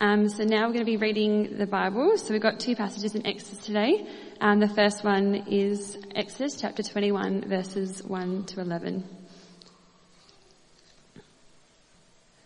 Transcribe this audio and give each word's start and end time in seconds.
Um, 0.00 0.28
so 0.28 0.44
now 0.44 0.66
we're 0.66 0.74
going 0.74 0.84
to 0.84 0.92
be 0.92 0.96
reading 0.96 1.58
the 1.58 1.66
Bible. 1.66 2.16
So 2.18 2.32
we've 2.32 2.40
got 2.40 2.60
two 2.60 2.76
passages 2.76 3.16
in 3.16 3.26
Exodus 3.26 3.64
today. 3.64 4.06
Um, 4.40 4.60
the 4.60 4.68
first 4.68 5.02
one 5.02 5.34
is 5.48 5.98
Exodus 6.14 6.60
chapter 6.60 6.84
21 6.84 7.48
verses 7.48 8.04
1 8.04 8.44
to 8.44 8.60
11. 8.60 9.02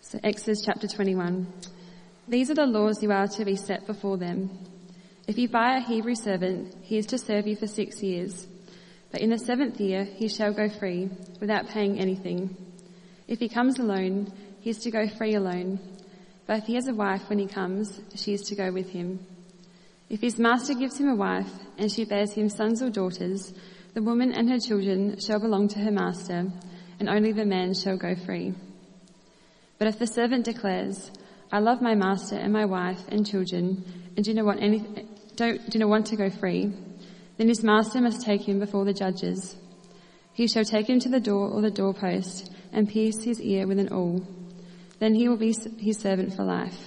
So 0.00 0.18
Exodus 0.24 0.62
chapter 0.64 0.88
21. 0.88 1.46
These 2.26 2.50
are 2.50 2.54
the 2.54 2.64
laws 2.64 3.02
you 3.02 3.12
are 3.12 3.28
to 3.28 3.44
be 3.44 3.56
set 3.56 3.86
before 3.86 4.16
them. 4.16 4.50
If 5.28 5.36
you 5.36 5.46
buy 5.50 5.76
a 5.76 5.80
Hebrew 5.80 6.14
servant, 6.14 6.74
he 6.80 6.96
is 6.96 7.04
to 7.06 7.18
serve 7.18 7.46
you 7.46 7.56
for 7.56 7.66
six 7.66 8.02
years. 8.02 8.46
But 9.10 9.20
in 9.20 9.28
the 9.28 9.38
seventh 9.38 9.78
year, 9.78 10.04
he 10.04 10.28
shall 10.30 10.54
go 10.54 10.70
free 10.70 11.10
without 11.38 11.68
paying 11.68 11.98
anything. 11.98 12.56
If 13.28 13.40
he 13.40 13.50
comes 13.50 13.78
alone, 13.78 14.32
he 14.60 14.70
is 14.70 14.78
to 14.78 14.90
go 14.90 15.06
free 15.06 15.34
alone. 15.34 15.91
But 16.46 16.58
if 16.58 16.64
he 16.64 16.74
has 16.74 16.88
a 16.88 16.94
wife 16.94 17.28
when 17.28 17.38
he 17.38 17.46
comes, 17.46 18.00
she 18.14 18.32
is 18.32 18.42
to 18.42 18.54
go 18.54 18.72
with 18.72 18.90
him. 18.90 19.24
If 20.10 20.20
his 20.20 20.38
master 20.38 20.74
gives 20.74 20.98
him 20.98 21.08
a 21.08 21.14
wife 21.14 21.50
and 21.78 21.90
she 21.90 22.04
bears 22.04 22.32
him 22.32 22.48
sons 22.48 22.82
or 22.82 22.90
daughters, 22.90 23.54
the 23.94 24.02
woman 24.02 24.32
and 24.32 24.50
her 24.50 24.58
children 24.58 25.18
shall 25.18 25.40
belong 25.40 25.68
to 25.68 25.78
her 25.78 25.90
master 25.90 26.50
and 26.98 27.08
only 27.08 27.32
the 27.32 27.44
man 27.44 27.74
shall 27.74 27.96
go 27.96 28.14
free. 28.14 28.54
But 29.78 29.88
if 29.88 29.98
the 29.98 30.06
servant 30.06 30.44
declares, 30.44 31.10
I 31.50 31.60
love 31.60 31.80
my 31.80 31.94
master 31.94 32.36
and 32.36 32.52
my 32.52 32.64
wife 32.64 33.00
and 33.08 33.26
children 33.26 33.84
and 34.16 34.24
do 34.24 34.34
not 34.34 34.44
want 34.44 34.62
any, 34.62 34.84
don't, 35.36 35.70
do 35.70 35.78
not 35.78 35.88
want 35.88 36.06
to 36.06 36.16
go 36.16 36.28
free, 36.28 36.72
then 37.36 37.48
his 37.48 37.62
master 37.62 38.00
must 38.00 38.22
take 38.22 38.42
him 38.42 38.58
before 38.58 38.84
the 38.84 38.92
judges. 38.92 39.56
He 40.32 40.46
shall 40.46 40.64
take 40.64 40.88
him 40.88 41.00
to 41.00 41.08
the 41.08 41.20
door 41.20 41.48
or 41.48 41.60
the 41.60 41.70
doorpost 41.70 42.52
and 42.72 42.88
pierce 42.88 43.22
his 43.22 43.40
ear 43.40 43.66
with 43.66 43.78
an 43.78 43.88
awl 43.88 44.20
then 45.02 45.16
he 45.16 45.28
will 45.28 45.36
be 45.36 45.52
his 45.80 45.98
servant 45.98 46.32
for 46.32 46.44
life. 46.44 46.78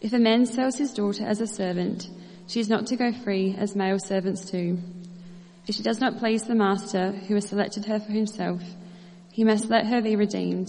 If 0.00 0.12
a 0.12 0.18
man 0.20 0.46
sells 0.46 0.76
his 0.76 0.94
daughter 0.94 1.24
as 1.26 1.40
a 1.40 1.46
servant, 1.48 2.08
she 2.46 2.60
is 2.60 2.68
not 2.68 2.86
to 2.86 2.96
go 2.96 3.10
free 3.12 3.56
as 3.58 3.74
male 3.74 3.98
servants 3.98 4.48
do. 4.48 4.78
If 5.66 5.74
she 5.74 5.82
does 5.82 5.98
not 5.98 6.18
please 6.18 6.44
the 6.44 6.54
master 6.54 7.10
who 7.10 7.34
has 7.34 7.48
selected 7.48 7.86
her 7.86 7.98
for 7.98 8.12
himself, 8.12 8.62
he 9.32 9.42
must 9.42 9.68
let 9.68 9.86
her 9.86 10.00
be 10.00 10.14
redeemed. 10.14 10.68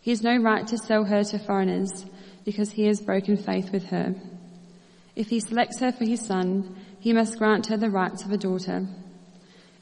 He 0.00 0.12
has 0.12 0.22
no 0.22 0.38
right 0.38 0.66
to 0.66 0.78
sell 0.78 1.04
her 1.04 1.22
to 1.24 1.38
foreigners 1.38 2.06
because 2.46 2.72
he 2.72 2.86
has 2.86 3.02
broken 3.02 3.36
faith 3.36 3.70
with 3.70 3.84
her. 3.88 4.14
If 5.14 5.28
he 5.28 5.40
selects 5.40 5.78
her 5.80 5.92
for 5.92 6.06
his 6.06 6.24
son, 6.24 6.74
he 7.00 7.12
must 7.12 7.36
grant 7.36 7.66
her 7.66 7.76
the 7.76 7.90
rights 7.90 8.24
of 8.24 8.32
a 8.32 8.38
daughter. 8.38 8.86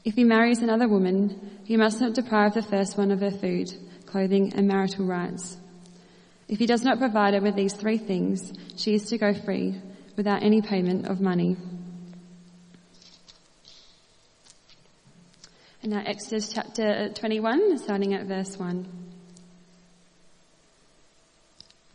If 0.03 0.15
he 0.15 0.25
marries 0.25 0.59
another 0.59 0.89
woman, 0.89 1.61
he 1.63 1.77
must 1.77 2.01
not 2.01 2.15
deprive 2.15 2.53
the 2.53 2.61
first 2.61 2.97
one 2.97 3.11
of 3.11 3.21
her 3.21 3.31
food 3.31 3.71
clothing, 4.13 4.53
and 4.53 4.67
marital 4.67 5.05
rights. 5.05 5.57
If 6.47 6.59
he 6.59 6.67
does 6.67 6.83
not 6.83 6.99
provide 6.99 7.33
her 7.33 7.41
with 7.41 7.55
these 7.55 7.73
three 7.73 7.97
things, 7.97 8.53
she 8.77 8.93
is 8.93 9.05
to 9.05 9.17
go 9.17 9.33
free 9.33 9.81
without 10.15 10.43
any 10.43 10.61
payment 10.61 11.07
of 11.07 11.19
money. 11.19 11.57
And 15.81 15.93
now 15.93 16.03
Exodus 16.05 16.53
chapter 16.53 17.09
21, 17.09 17.79
starting 17.79 18.13
at 18.13 18.27
verse 18.27 18.55
1. 18.55 18.85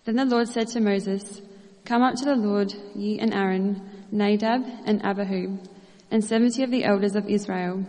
Then 0.04 0.16
the 0.16 0.24
Lord 0.24 0.48
said 0.48 0.66
to 0.68 0.80
Moses, 0.80 1.40
Come 1.84 2.02
up 2.02 2.16
to 2.16 2.24
the 2.24 2.34
Lord, 2.34 2.74
ye 2.96 3.20
and 3.20 3.32
Aaron, 3.32 3.80
Nadab 4.10 4.66
and 4.86 5.04
Abihu, 5.04 5.58
and 6.10 6.24
seventy 6.24 6.64
of 6.64 6.72
the 6.72 6.84
elders 6.84 7.14
of 7.14 7.28
Israel. 7.28 7.84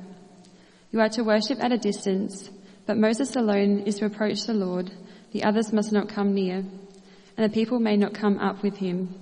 You 0.92 1.02
are 1.02 1.10
to 1.10 1.24
worship 1.24 1.64
at 1.64 1.72
a 1.72 1.78
distance, 1.78 2.52
but 2.90 2.98
Moses 2.98 3.36
alone 3.36 3.82
is 3.82 4.00
to 4.00 4.08
approach 4.08 4.48
the 4.48 4.54
Lord, 4.56 4.90
the 5.32 5.44
others 5.44 5.72
must 5.72 5.92
not 5.92 6.10
come 6.10 6.34
near, 6.34 6.56
and 6.56 7.38
the 7.38 7.54
people 7.54 7.80
may 7.80 7.96
not 7.96 8.16
come 8.16 8.40
up 8.40 8.64
with 8.64 8.78
him. 8.78 9.14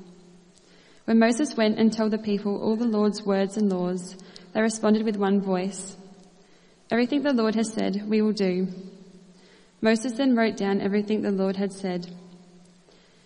When 1.03 1.19
Moses 1.19 1.53
went 1.57 1.77
and 1.77 1.91
told 1.91 2.11
the 2.11 2.17
people 2.17 2.61
all 2.61 2.77
the 2.77 2.85
Lord's 2.85 3.23
words 3.23 3.57
and 3.57 3.69
laws, 3.69 4.15
they 4.53 4.61
responded 4.61 5.03
with 5.03 5.17
one 5.17 5.41
voice. 5.41 5.97
Everything 6.89 7.23
the 7.23 7.33
Lord 7.33 7.55
has 7.55 7.73
said, 7.73 8.07
we 8.07 8.21
will 8.21 8.31
do. 8.31 8.69
Moses 9.81 10.13
then 10.13 10.37
wrote 10.37 10.55
down 10.55 10.79
everything 10.79 11.21
the 11.21 11.31
Lord 11.31 11.57
had 11.57 11.73
said. 11.73 12.07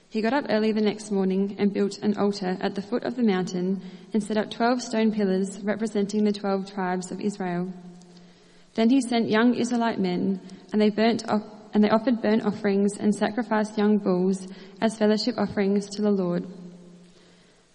He 0.10 0.24
got 0.24 0.34
up 0.34 0.48
early 0.50 0.72
the 0.72 0.82
next 0.82 1.12
morning 1.12 1.56
and 1.60 1.72
built 1.72 2.00
an 2.00 2.18
altar 2.18 2.58
at 2.62 2.74
the 2.74 2.82
foot 2.82 3.04
of 3.04 3.16
the 3.16 3.22
mountain 3.22 3.80
and 4.12 4.24
set 4.24 4.38
up 4.38 4.50
twelve 4.50 4.82
stone 4.82 5.12
pillars 5.12 5.60
representing 5.60 6.24
the 6.24 6.34
twelve 6.34 6.74
tribes 6.74 7.12
of 7.12 7.22
Israel. 7.22 7.72
Then 8.76 8.90
he 8.90 9.02
sent 9.02 9.30
young 9.30 9.54
Israelite 9.56 10.00
men, 10.00 10.40
and 10.72 10.82
they 10.82 10.90
burnt 10.90 11.28
off, 11.28 11.44
and 11.74 11.84
they 11.84 11.90
offered 11.90 12.22
burnt 12.22 12.46
offerings 12.46 12.98
and 12.98 13.14
sacrificed 13.14 13.78
young 13.78 13.98
bulls 13.98 14.48
as 14.80 14.98
fellowship 14.98 15.36
offerings 15.38 15.90
to 15.90 16.02
the 16.02 16.12
Lord. 16.12 16.46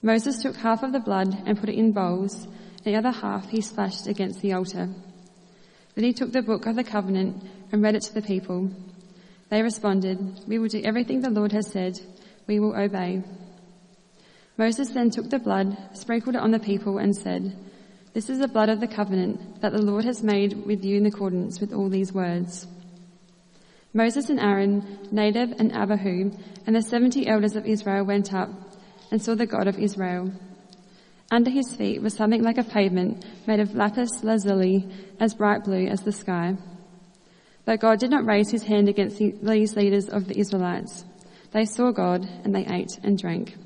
Moses 0.02 0.42
took 0.42 0.56
half 0.56 0.82
of 0.82 0.92
the 0.92 1.00
blood 1.00 1.42
and 1.46 1.58
put 1.58 1.68
it 1.68 1.78
in 1.78 1.92
bowls, 1.92 2.44
and 2.44 2.84
the 2.84 2.96
other 2.96 3.10
half 3.10 3.48
he 3.48 3.60
splashed 3.60 4.06
against 4.06 4.40
the 4.40 4.52
altar. 4.52 4.88
Then 5.94 6.04
he 6.04 6.12
took 6.12 6.32
the 6.32 6.42
book 6.42 6.66
of 6.66 6.76
the 6.76 6.84
covenant 6.84 7.42
and 7.72 7.82
read 7.82 7.94
it 7.94 8.02
to 8.02 8.14
the 8.14 8.22
people. 8.22 8.70
They 9.48 9.62
responded, 9.62 10.40
We 10.46 10.58
will 10.58 10.68
do 10.68 10.82
everything 10.84 11.20
the 11.20 11.30
Lord 11.30 11.52
has 11.52 11.66
said. 11.68 11.98
We 12.46 12.60
will 12.60 12.76
obey. 12.76 13.22
Moses 14.56 14.90
then 14.90 15.10
took 15.10 15.30
the 15.30 15.38
blood, 15.38 15.76
sprinkled 15.92 16.36
it 16.36 16.42
on 16.42 16.50
the 16.50 16.58
people, 16.58 16.98
and 16.98 17.14
said, 17.14 17.56
this 18.16 18.30
is 18.30 18.38
the 18.38 18.48
blood 18.48 18.70
of 18.70 18.80
the 18.80 18.86
covenant 18.86 19.60
that 19.60 19.72
the 19.72 19.82
Lord 19.82 20.06
has 20.06 20.22
made 20.22 20.64
with 20.64 20.82
you 20.82 20.96
in 20.96 21.04
accordance 21.04 21.60
with 21.60 21.74
all 21.74 21.90
these 21.90 22.14
words. 22.14 22.66
Moses 23.92 24.30
and 24.30 24.40
Aaron, 24.40 25.10
Nadab 25.12 25.56
and 25.58 25.70
Abihu, 25.70 26.30
and 26.66 26.74
the 26.74 26.80
seventy 26.80 27.26
elders 27.26 27.56
of 27.56 27.66
Israel 27.66 28.06
went 28.06 28.32
up 28.32 28.48
and 29.10 29.20
saw 29.20 29.34
the 29.34 29.44
God 29.44 29.68
of 29.68 29.78
Israel. 29.78 30.32
Under 31.30 31.50
his 31.50 31.76
feet 31.76 32.00
was 32.00 32.14
something 32.14 32.42
like 32.42 32.56
a 32.56 32.64
pavement 32.64 33.22
made 33.46 33.60
of 33.60 33.74
lapis 33.74 34.24
lazuli, 34.24 34.88
as 35.20 35.34
bright 35.34 35.64
blue 35.64 35.86
as 35.86 36.00
the 36.00 36.10
sky. 36.10 36.56
But 37.66 37.80
God 37.80 37.98
did 37.98 38.10
not 38.10 38.24
raise 38.24 38.48
his 38.48 38.62
hand 38.62 38.88
against 38.88 39.18
these 39.18 39.76
leaders 39.76 40.08
of 40.08 40.26
the 40.26 40.38
Israelites. 40.38 41.04
They 41.52 41.66
saw 41.66 41.92
God 41.92 42.26
and 42.44 42.54
they 42.54 42.64
ate 42.64 42.98
and 43.02 43.18
drank. 43.18 43.56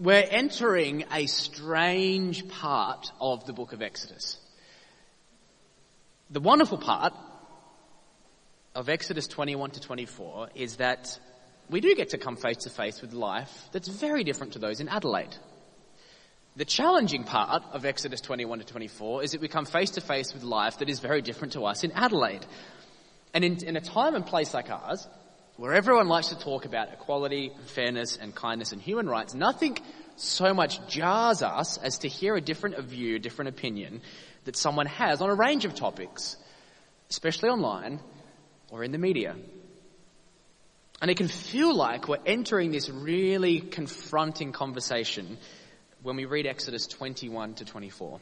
We're 0.00 0.26
entering 0.30 1.04
a 1.12 1.26
strange 1.26 2.48
part 2.48 3.12
of 3.20 3.44
the 3.44 3.52
book 3.52 3.74
of 3.74 3.82
Exodus. 3.82 4.38
The 6.30 6.40
wonderful 6.40 6.78
part 6.78 7.12
of 8.74 8.88
Exodus 8.88 9.26
21 9.26 9.72
to 9.72 9.80
24 9.80 10.48
is 10.54 10.76
that 10.76 11.18
we 11.68 11.82
do 11.82 11.94
get 11.94 12.10
to 12.10 12.18
come 12.18 12.36
face 12.36 12.56
to 12.58 12.70
face 12.70 13.02
with 13.02 13.12
life 13.12 13.68
that's 13.72 13.88
very 13.88 14.24
different 14.24 14.54
to 14.54 14.58
those 14.58 14.80
in 14.80 14.88
Adelaide. 14.88 15.36
The 16.56 16.64
challenging 16.64 17.24
part 17.24 17.62
of 17.72 17.84
Exodus 17.84 18.22
21 18.22 18.60
to 18.60 18.64
24 18.64 19.22
is 19.22 19.32
that 19.32 19.42
we 19.42 19.48
come 19.48 19.66
face 19.66 19.90
to 19.92 20.00
face 20.00 20.32
with 20.32 20.44
life 20.44 20.78
that 20.78 20.88
is 20.88 21.00
very 21.00 21.20
different 21.20 21.52
to 21.52 21.66
us 21.66 21.84
in 21.84 21.92
Adelaide. 21.92 22.46
And 23.34 23.44
in, 23.44 23.64
in 23.64 23.76
a 23.76 23.80
time 23.80 24.14
and 24.14 24.24
place 24.24 24.54
like 24.54 24.70
ours, 24.70 25.06
where 25.56 25.74
everyone 25.74 26.08
likes 26.08 26.28
to 26.28 26.38
talk 26.38 26.64
about 26.64 26.92
equality, 26.92 27.52
fairness, 27.66 28.16
and 28.16 28.34
kindness 28.34 28.72
and 28.72 28.80
human 28.80 29.08
rights, 29.08 29.34
nothing 29.34 29.76
so 30.16 30.54
much 30.54 30.86
jars 30.88 31.42
us 31.42 31.78
as 31.78 31.98
to 31.98 32.08
hear 32.08 32.36
a 32.36 32.40
different 32.40 32.78
view, 32.80 33.16
a 33.16 33.18
different 33.18 33.48
opinion 33.48 34.00
that 34.44 34.56
someone 34.56 34.86
has 34.86 35.20
on 35.20 35.30
a 35.30 35.34
range 35.34 35.64
of 35.64 35.74
topics, 35.74 36.36
especially 37.10 37.48
online 37.48 38.00
or 38.70 38.84
in 38.84 38.92
the 38.92 38.98
media. 38.98 39.36
And 41.02 41.10
it 41.10 41.16
can 41.16 41.28
feel 41.28 41.74
like 41.74 42.08
we're 42.08 42.18
entering 42.26 42.72
this 42.72 42.90
really 42.90 43.60
confronting 43.60 44.52
conversation 44.52 45.38
when 46.02 46.16
we 46.16 46.26
read 46.26 46.46
Exodus 46.46 46.86
21 46.86 47.54
to 47.54 47.64
24. 47.64 48.20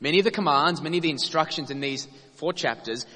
Many 0.00 0.18
of 0.18 0.24
the 0.24 0.30
commands, 0.30 0.82
many 0.82 0.98
of 0.98 1.02
the 1.02 1.10
instructions 1.10 1.70
in 1.70 1.80
these 1.80 2.06
four 2.34 2.52
chapters 2.52 3.06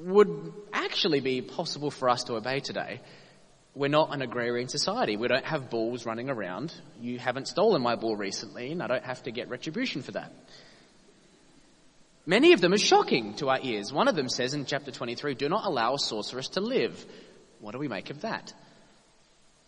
would 0.00 0.52
actually 0.72 1.20
be 1.20 1.42
possible 1.42 1.90
for 1.90 2.08
us 2.08 2.24
to 2.24 2.34
obey 2.34 2.60
today. 2.60 3.00
We're 3.74 3.88
not 3.88 4.12
an 4.12 4.22
agrarian 4.22 4.68
society. 4.68 5.16
We 5.16 5.28
don't 5.28 5.44
have 5.44 5.70
bulls 5.70 6.04
running 6.04 6.28
around. 6.28 6.74
You 7.00 7.18
haven't 7.18 7.46
stolen 7.46 7.82
my 7.82 7.94
bull 7.94 8.16
recently, 8.16 8.72
and 8.72 8.82
I 8.82 8.88
don't 8.88 9.04
have 9.04 9.22
to 9.24 9.30
get 9.30 9.48
retribution 9.48 10.02
for 10.02 10.12
that. 10.12 10.32
Many 12.26 12.52
of 12.52 12.60
them 12.60 12.72
are 12.72 12.78
shocking 12.78 13.34
to 13.34 13.48
our 13.48 13.60
ears. 13.62 13.92
One 13.92 14.08
of 14.08 14.16
them 14.16 14.28
says 14.28 14.54
in 14.54 14.64
chapter 14.64 14.90
23, 14.90 15.34
do 15.34 15.48
not 15.48 15.64
allow 15.64 15.94
a 15.94 15.98
sorceress 15.98 16.48
to 16.50 16.60
live. 16.60 17.04
What 17.60 17.72
do 17.72 17.78
we 17.78 17.88
make 17.88 18.10
of 18.10 18.22
that? 18.22 18.52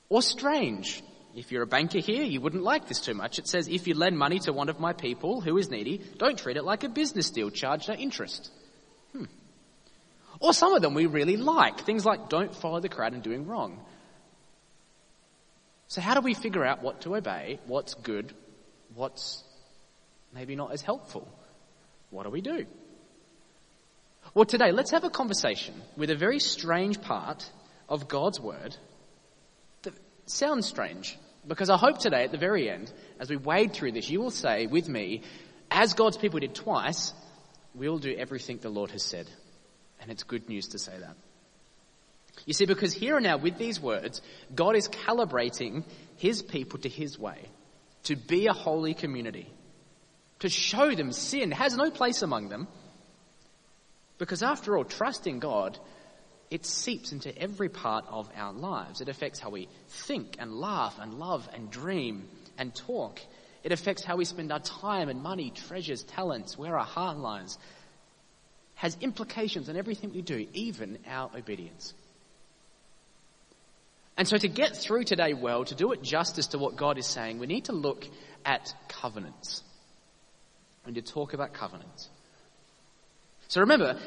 Or 0.09 0.21
strange. 0.21 1.03
If 1.35 1.51
you're 1.51 1.63
a 1.63 1.67
banker 1.67 2.01
here, 2.01 2.23
you 2.23 2.41
wouldn't 2.41 2.63
like 2.63 2.89
this 2.89 3.01
too 3.01 3.15
much. 3.15 3.39
It 3.39 3.49
says, 3.49 3.69
if 3.69 3.87
you 3.87 3.95
lend 3.95 4.19
money 4.19 4.39
to 4.41 4.53
one 4.53 4.69
of 4.69 4.79
my 4.79 4.93
people 4.93 5.41
who 5.41 5.57
is 5.57 5.71
needy, 5.71 6.03
don't 6.19 6.39
treat 6.39 6.57
it 6.57 6.65
like 6.65 6.85
a 6.85 6.89
business 6.89 7.31
deal, 7.31 7.49
charge 7.51 7.89
no 7.89 7.95
interest. 7.95 8.51
Hmm. 9.13 9.25
Or 10.43 10.53
some 10.53 10.75
of 10.75 10.83
them 10.83 10.95
we 10.95 11.07
really 11.07 11.37
like. 11.37 11.83
Things 11.83 12.05
like 12.05 12.29
don't 12.29 12.53
follow 12.53 12.81
the 12.81 12.89
crowd 12.89 13.13
and 13.13 13.23
doing 13.23 13.47
wrong. 13.47 13.79
So 15.87 16.01
how 16.01 16.15
do 16.15 16.21
we 16.21 16.35
figure 16.35 16.65
out 16.65 16.83
what 16.83 17.03
to 17.03 17.15
obey, 17.15 17.61
what's 17.67 17.95
good, 17.95 18.35
what's 18.95 19.45
maybe 20.35 20.57
not 20.57 20.73
as 20.73 20.83
helpful? 20.83 21.29
What 22.11 22.25
do 22.25 22.31
we 22.31 22.41
do? 22.41 22.67
Well, 24.35 24.45
today 24.45 24.73
let's 24.73 24.91
have 24.91 25.05
a 25.05 25.11
conversation 25.11 25.75
with 25.97 26.11
a 26.11 26.17
very 26.17 26.41
strange 26.41 27.01
part 27.01 27.49
of 27.89 28.09
God's 28.09 28.41
word 28.41 28.77
that 29.83 29.95
sounds 30.27 30.67
strange. 30.67 31.17
Because 31.47 31.71
I 31.71 31.77
hope 31.77 31.99
today 31.99 32.25
at 32.25 32.33
the 32.33 32.39
very 32.39 32.69
end, 32.69 32.93
as 33.21 33.31
we 33.31 33.37
wade 33.37 33.75
through 33.75 33.93
this, 33.93 34.11
you 34.11 34.21
will 34.21 34.31
say 34.31 34.67
with 34.67 34.89
me, 34.89 35.23
as 35.71 35.95
God's 35.95 36.17
people 36.17 36.41
did 36.41 36.55
twice, 36.55 37.13
we'll 37.75 37.99
do 37.99 38.15
everything 38.17 38.59
the 38.59 38.71
Lord 38.71 38.91
has 38.91 39.05
said. 39.05 39.29
And 40.03 40.11
it's 40.11 40.25
good 40.25 40.49
news 40.49 40.69
to 40.69 40.79
say 40.79 40.93
that. 40.99 41.17
You 42.45 42.55
see, 42.55 42.67
because 42.67 42.93
here 42.93 43.17
and 43.17 43.25
now 43.25 43.37
with 43.37 43.57
these 43.57 43.81
words, 43.81 44.21
God 44.55 44.75
is 44.75 44.89
calibrating 44.89 45.85
his 46.17 46.43
people 46.43 46.81
to 46.81 46.89
his 46.89 47.19
way, 47.19 47.39
to 48.05 48.17
be 48.17 48.47
a 48.47 48.53
holy 48.53 48.95
community, 48.95 49.49
to 50.41 50.49
show 50.49 50.95
them 50.95 51.13
sin 51.13 51.53
has 51.53 51.77
no 51.77 51.91
place 51.91 52.23
among 52.23 52.49
them. 52.49 52.67
Because 54.19 54.43
after 54.43 54.77
all, 54.77 54.85
trusting 54.85 55.39
God 55.39 55.79
it 56.53 56.67
seeps 56.67 57.13
into 57.13 57.37
every 57.39 57.71
part 57.71 58.05
of 58.11 58.29
our 58.37 58.53
lives. 58.53 59.01
It 59.01 59.09
affects 59.09 59.41
how 59.41 59.49
we 59.49 59.69
think 59.89 60.37
and 60.39 60.53
laugh 60.53 60.99
and 61.01 61.15
love 61.15 61.49
and 61.55 61.71
dream 61.71 62.29
and 62.59 62.75
talk. 62.75 63.21
It 63.65 63.73
affects 63.73 64.05
how 64.05 64.17
we 64.17 64.27
spend 64.27 64.53
our 64.53 64.61
time 64.61 65.09
and 65.09 65.23
money, 65.23 65.51
treasures, 65.51 66.03
talents, 66.03 66.59
where 66.59 66.77
our 66.77 66.85
heart 66.85 67.17
lies. 67.17 67.57
Has 68.75 68.97
implications 69.01 69.69
on 69.69 69.77
everything 69.77 70.13
we 70.13 70.23
do, 70.23 70.47
even 70.55 70.99
our 71.09 71.31
obedience. 71.37 71.95
And 74.17 74.29
so 74.29 74.37
to 74.37 74.49
get 74.49 74.77
through 74.77 75.05
today 75.05 75.35
well, 75.35 75.65
to 75.65 75.75
do 75.75 75.93
it 75.93 76.03
justice 76.03 76.49
to 76.49 76.59
what 76.59 76.77
God 76.77 76.99
is 76.99 77.07
saying, 77.07 77.39
we 77.39 77.47
need 77.47 77.67
to 77.67 77.73
look 77.73 78.07
at 78.45 78.75
covenants. 78.89 79.63
And 80.85 80.97
to 80.97 81.03
talk 81.03 81.33
about 81.33 81.53
covenants. 81.53 82.09
So 83.49 83.61
remember, 83.61 83.99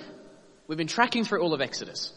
we've 0.68 0.78
been 0.78 0.88
tracking 0.88 1.24
through 1.24 1.42
all 1.42 1.54
of 1.54 1.62
Exodus. 1.62 2.12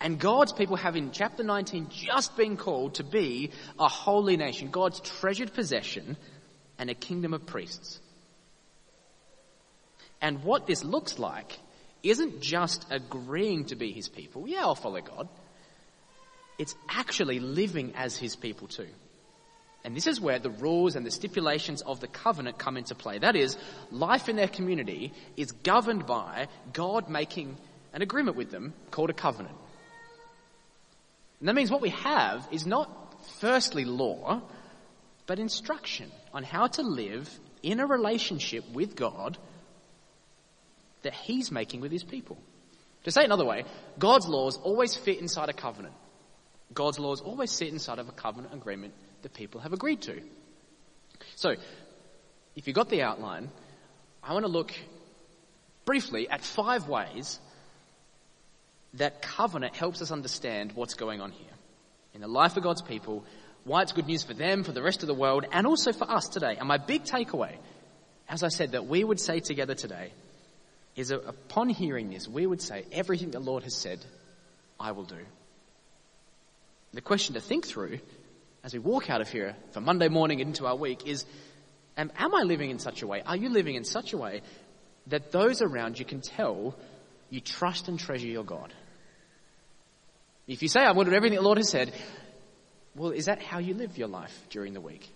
And 0.00 0.18
God's 0.18 0.52
people 0.52 0.76
have 0.76 0.96
in 0.96 1.12
chapter 1.12 1.44
19 1.44 1.88
just 1.90 2.36
been 2.36 2.56
called 2.56 2.94
to 2.94 3.04
be 3.04 3.50
a 3.78 3.88
holy 3.88 4.36
nation, 4.36 4.70
God's 4.70 5.00
treasured 5.00 5.52
possession 5.52 6.16
and 6.78 6.90
a 6.90 6.94
kingdom 6.94 7.34
of 7.34 7.46
priests. 7.46 8.00
And 10.22 10.44
what 10.44 10.66
this 10.66 10.84
looks 10.84 11.18
like 11.18 11.58
isn't 12.02 12.40
just 12.40 12.86
agreeing 12.90 13.66
to 13.66 13.76
be 13.76 13.92
his 13.92 14.08
people. 14.08 14.48
Yeah, 14.48 14.60
I'll 14.60 14.76
follow 14.76 15.00
God. 15.00 15.28
It's 16.58 16.74
actually 16.88 17.40
living 17.40 17.92
as 17.96 18.16
his 18.16 18.36
people 18.36 18.68
too. 18.68 18.88
And 19.84 19.96
this 19.96 20.06
is 20.06 20.20
where 20.20 20.38
the 20.38 20.50
rules 20.50 20.94
and 20.94 21.04
the 21.04 21.10
stipulations 21.10 21.82
of 21.82 21.98
the 21.98 22.06
covenant 22.06 22.56
come 22.56 22.76
into 22.76 22.94
play. 22.94 23.18
That 23.18 23.34
is, 23.34 23.56
life 23.90 24.28
in 24.28 24.36
their 24.36 24.48
community 24.48 25.12
is 25.36 25.50
governed 25.50 26.06
by 26.06 26.46
God 26.72 27.08
making 27.08 27.56
an 27.92 28.00
agreement 28.00 28.36
with 28.36 28.52
them 28.52 28.74
called 28.92 29.10
a 29.10 29.14
covenant. 29.14 29.56
And 31.40 31.48
that 31.48 31.56
means 31.56 31.70
what 31.70 31.80
we 31.80 31.90
have 31.90 32.46
is 32.52 32.64
not 32.64 32.88
firstly 33.40 33.84
law, 33.84 34.42
but 35.26 35.40
instruction 35.40 36.12
on 36.32 36.44
how 36.44 36.68
to 36.68 36.82
live 36.82 37.28
in 37.64 37.80
a 37.80 37.86
relationship 37.86 38.70
with 38.72 38.94
God 38.94 39.36
that 41.02 41.14
He's 41.14 41.50
making 41.50 41.80
with 41.80 41.92
His 41.92 42.04
people. 42.04 42.38
To 43.04 43.10
say 43.10 43.22
it 43.22 43.24
another 43.24 43.44
way, 43.44 43.64
God's 43.98 44.28
laws 44.28 44.56
always 44.58 44.94
fit 44.94 45.18
inside 45.18 45.48
a 45.48 45.52
covenant. 45.52 45.94
God's 46.72 46.98
laws 46.98 47.20
always 47.20 47.50
sit 47.50 47.68
inside 47.68 47.98
of 47.98 48.08
a 48.08 48.12
covenant 48.12 48.54
agreement 48.54 48.94
that 49.22 49.34
people 49.34 49.60
have 49.60 49.72
agreed 49.72 50.02
to. 50.02 50.20
So, 51.36 51.54
if 52.56 52.66
you 52.66 52.72
got 52.72 52.88
the 52.88 53.02
outline, 53.02 53.50
I 54.22 54.32
want 54.32 54.44
to 54.44 54.50
look 54.50 54.72
briefly 55.84 56.28
at 56.28 56.42
five 56.42 56.88
ways 56.88 57.40
that 58.94 59.22
covenant 59.22 59.74
helps 59.74 60.02
us 60.02 60.10
understand 60.10 60.72
what's 60.74 60.94
going 60.94 61.20
on 61.20 61.32
here 61.32 61.48
in 62.14 62.20
the 62.20 62.28
life 62.28 62.56
of 62.56 62.62
God's 62.62 62.82
people, 62.82 63.24
why 63.64 63.82
it's 63.82 63.92
good 63.92 64.06
news 64.06 64.22
for 64.22 64.34
them, 64.34 64.64
for 64.64 64.72
the 64.72 64.82
rest 64.82 65.02
of 65.02 65.06
the 65.06 65.14
world, 65.14 65.46
and 65.50 65.66
also 65.66 65.92
for 65.92 66.10
us 66.10 66.28
today. 66.28 66.56
And 66.58 66.68
my 66.68 66.78
big 66.78 67.04
takeaway, 67.04 67.56
as 68.28 68.42
I 68.42 68.48
said, 68.48 68.72
that 68.72 68.86
we 68.86 69.02
would 69.02 69.18
say 69.18 69.40
together 69.40 69.74
today 69.74 70.12
is 70.96 71.10
upon 71.10 71.68
hearing 71.68 72.10
this, 72.10 72.28
we 72.28 72.46
would 72.46 72.60
say, 72.60 72.84
everything 72.92 73.30
the 73.30 73.40
Lord 73.40 73.62
has 73.62 73.74
said, 73.74 74.04
I 74.78 74.92
will 74.92 75.04
do. 75.04 75.18
The 76.92 77.00
question 77.00 77.34
to 77.34 77.40
think 77.40 77.66
through 77.66 78.00
as 78.62 78.74
we 78.74 78.78
walk 78.78 79.08
out 79.08 79.20
of 79.20 79.30
here 79.30 79.56
for 79.72 79.80
Monday 79.80 80.08
morning 80.08 80.40
into 80.40 80.66
our 80.66 80.76
week 80.76 81.06
is, 81.06 81.24
am, 81.96 82.12
am 82.16 82.34
I 82.34 82.42
living 82.42 82.70
in 82.70 82.78
such 82.78 83.02
a 83.02 83.06
way? 83.06 83.22
Are 83.24 83.36
you 83.36 83.48
living 83.48 83.74
in 83.74 83.84
such 83.84 84.12
a 84.12 84.18
way 84.18 84.42
that 85.06 85.32
those 85.32 85.62
around 85.62 85.98
you 85.98 86.04
can 86.04 86.20
tell 86.20 86.76
you 87.30 87.40
trust 87.40 87.88
and 87.88 87.98
treasure 87.98 88.28
your 88.28 88.44
God? 88.44 88.72
If 90.46 90.62
you 90.62 90.68
say, 90.68 90.80
I 90.80 90.92
will 90.92 91.12
everything 91.12 91.36
the 91.36 91.42
Lord 91.42 91.58
has 91.58 91.70
said, 91.70 91.92
well, 92.94 93.10
is 93.10 93.24
that 93.24 93.42
how 93.42 93.58
you 93.58 93.74
live 93.74 93.96
your 93.96 94.08
life 94.08 94.38
during 94.50 94.74
the 94.74 94.80
week? 94.80 95.08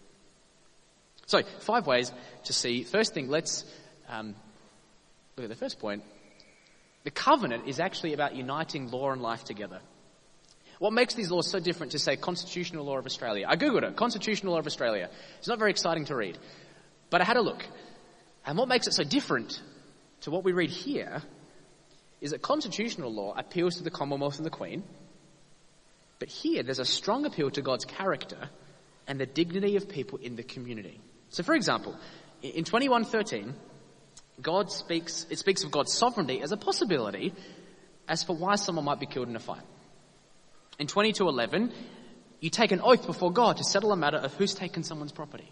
So, 1.26 1.42
five 1.60 1.86
ways 1.86 2.12
to 2.44 2.52
see. 2.52 2.84
First 2.84 3.12
thing, 3.12 3.28
let's 3.28 3.64
um, 4.08 4.34
look 5.36 5.44
at 5.44 5.50
the 5.50 5.54
first 5.54 5.78
point. 5.78 6.02
The 7.04 7.10
covenant 7.10 7.68
is 7.68 7.78
actually 7.78 8.14
about 8.14 8.34
uniting 8.34 8.90
law 8.90 9.10
and 9.10 9.20
life 9.20 9.44
together. 9.44 9.80
What 10.78 10.94
makes 10.94 11.12
these 11.12 11.30
laws 11.30 11.50
so 11.50 11.60
different 11.60 11.92
to, 11.92 11.98
say, 11.98 12.16
constitutional 12.16 12.86
law 12.86 12.96
of 12.96 13.04
Australia? 13.04 13.44
I 13.46 13.56
googled 13.56 13.82
it, 13.82 13.96
constitutional 13.96 14.54
law 14.54 14.60
of 14.60 14.66
Australia. 14.66 15.10
It's 15.36 15.46
not 15.46 15.58
very 15.58 15.72
exciting 15.72 16.06
to 16.06 16.16
read. 16.16 16.38
But 17.10 17.20
I 17.20 17.24
had 17.24 17.36
a 17.36 17.42
look. 17.42 17.62
And 18.46 18.56
what 18.56 18.66
makes 18.66 18.86
it 18.86 18.94
so 18.94 19.04
different 19.04 19.60
to 20.22 20.30
what 20.30 20.42
we 20.42 20.52
read 20.52 20.70
here 20.70 21.20
is 22.22 22.30
that 22.30 22.40
constitutional 22.40 23.12
law 23.12 23.34
appeals 23.36 23.76
to 23.76 23.82
the 23.82 23.90
Commonwealth 23.90 24.38
and 24.38 24.46
the 24.46 24.50
Queen, 24.50 24.84
but 26.18 26.30
here, 26.30 26.62
there's 26.62 26.78
a 26.78 26.86
strong 26.86 27.26
appeal 27.26 27.50
to 27.50 27.60
God's 27.60 27.84
character 27.84 28.48
and 29.06 29.20
the 29.20 29.26
dignity 29.26 29.76
of 29.76 29.86
people 29.86 30.18
in 30.18 30.34
the 30.34 30.42
community. 30.42 30.98
So, 31.28 31.42
for 31.42 31.54
example, 31.54 31.94
in 32.40 32.64
2113, 32.64 33.54
God 34.40 34.70
speaks, 34.70 35.26
it 35.30 35.38
speaks 35.38 35.64
of 35.64 35.70
God's 35.70 35.92
sovereignty 35.92 36.42
as 36.42 36.52
a 36.52 36.56
possibility 36.56 37.32
as 38.08 38.22
for 38.22 38.36
why 38.36 38.56
someone 38.56 38.84
might 38.84 39.00
be 39.00 39.06
killed 39.06 39.28
in 39.28 39.36
a 39.36 39.40
fight. 39.40 39.64
In 40.78 40.86
2211, 40.86 41.72
you 42.40 42.50
take 42.50 42.72
an 42.72 42.80
oath 42.82 43.06
before 43.06 43.32
God 43.32 43.56
to 43.56 43.64
settle 43.64 43.92
a 43.92 43.96
matter 43.96 44.18
of 44.18 44.34
who's 44.34 44.54
taken 44.54 44.82
someone's 44.82 45.12
property. 45.12 45.50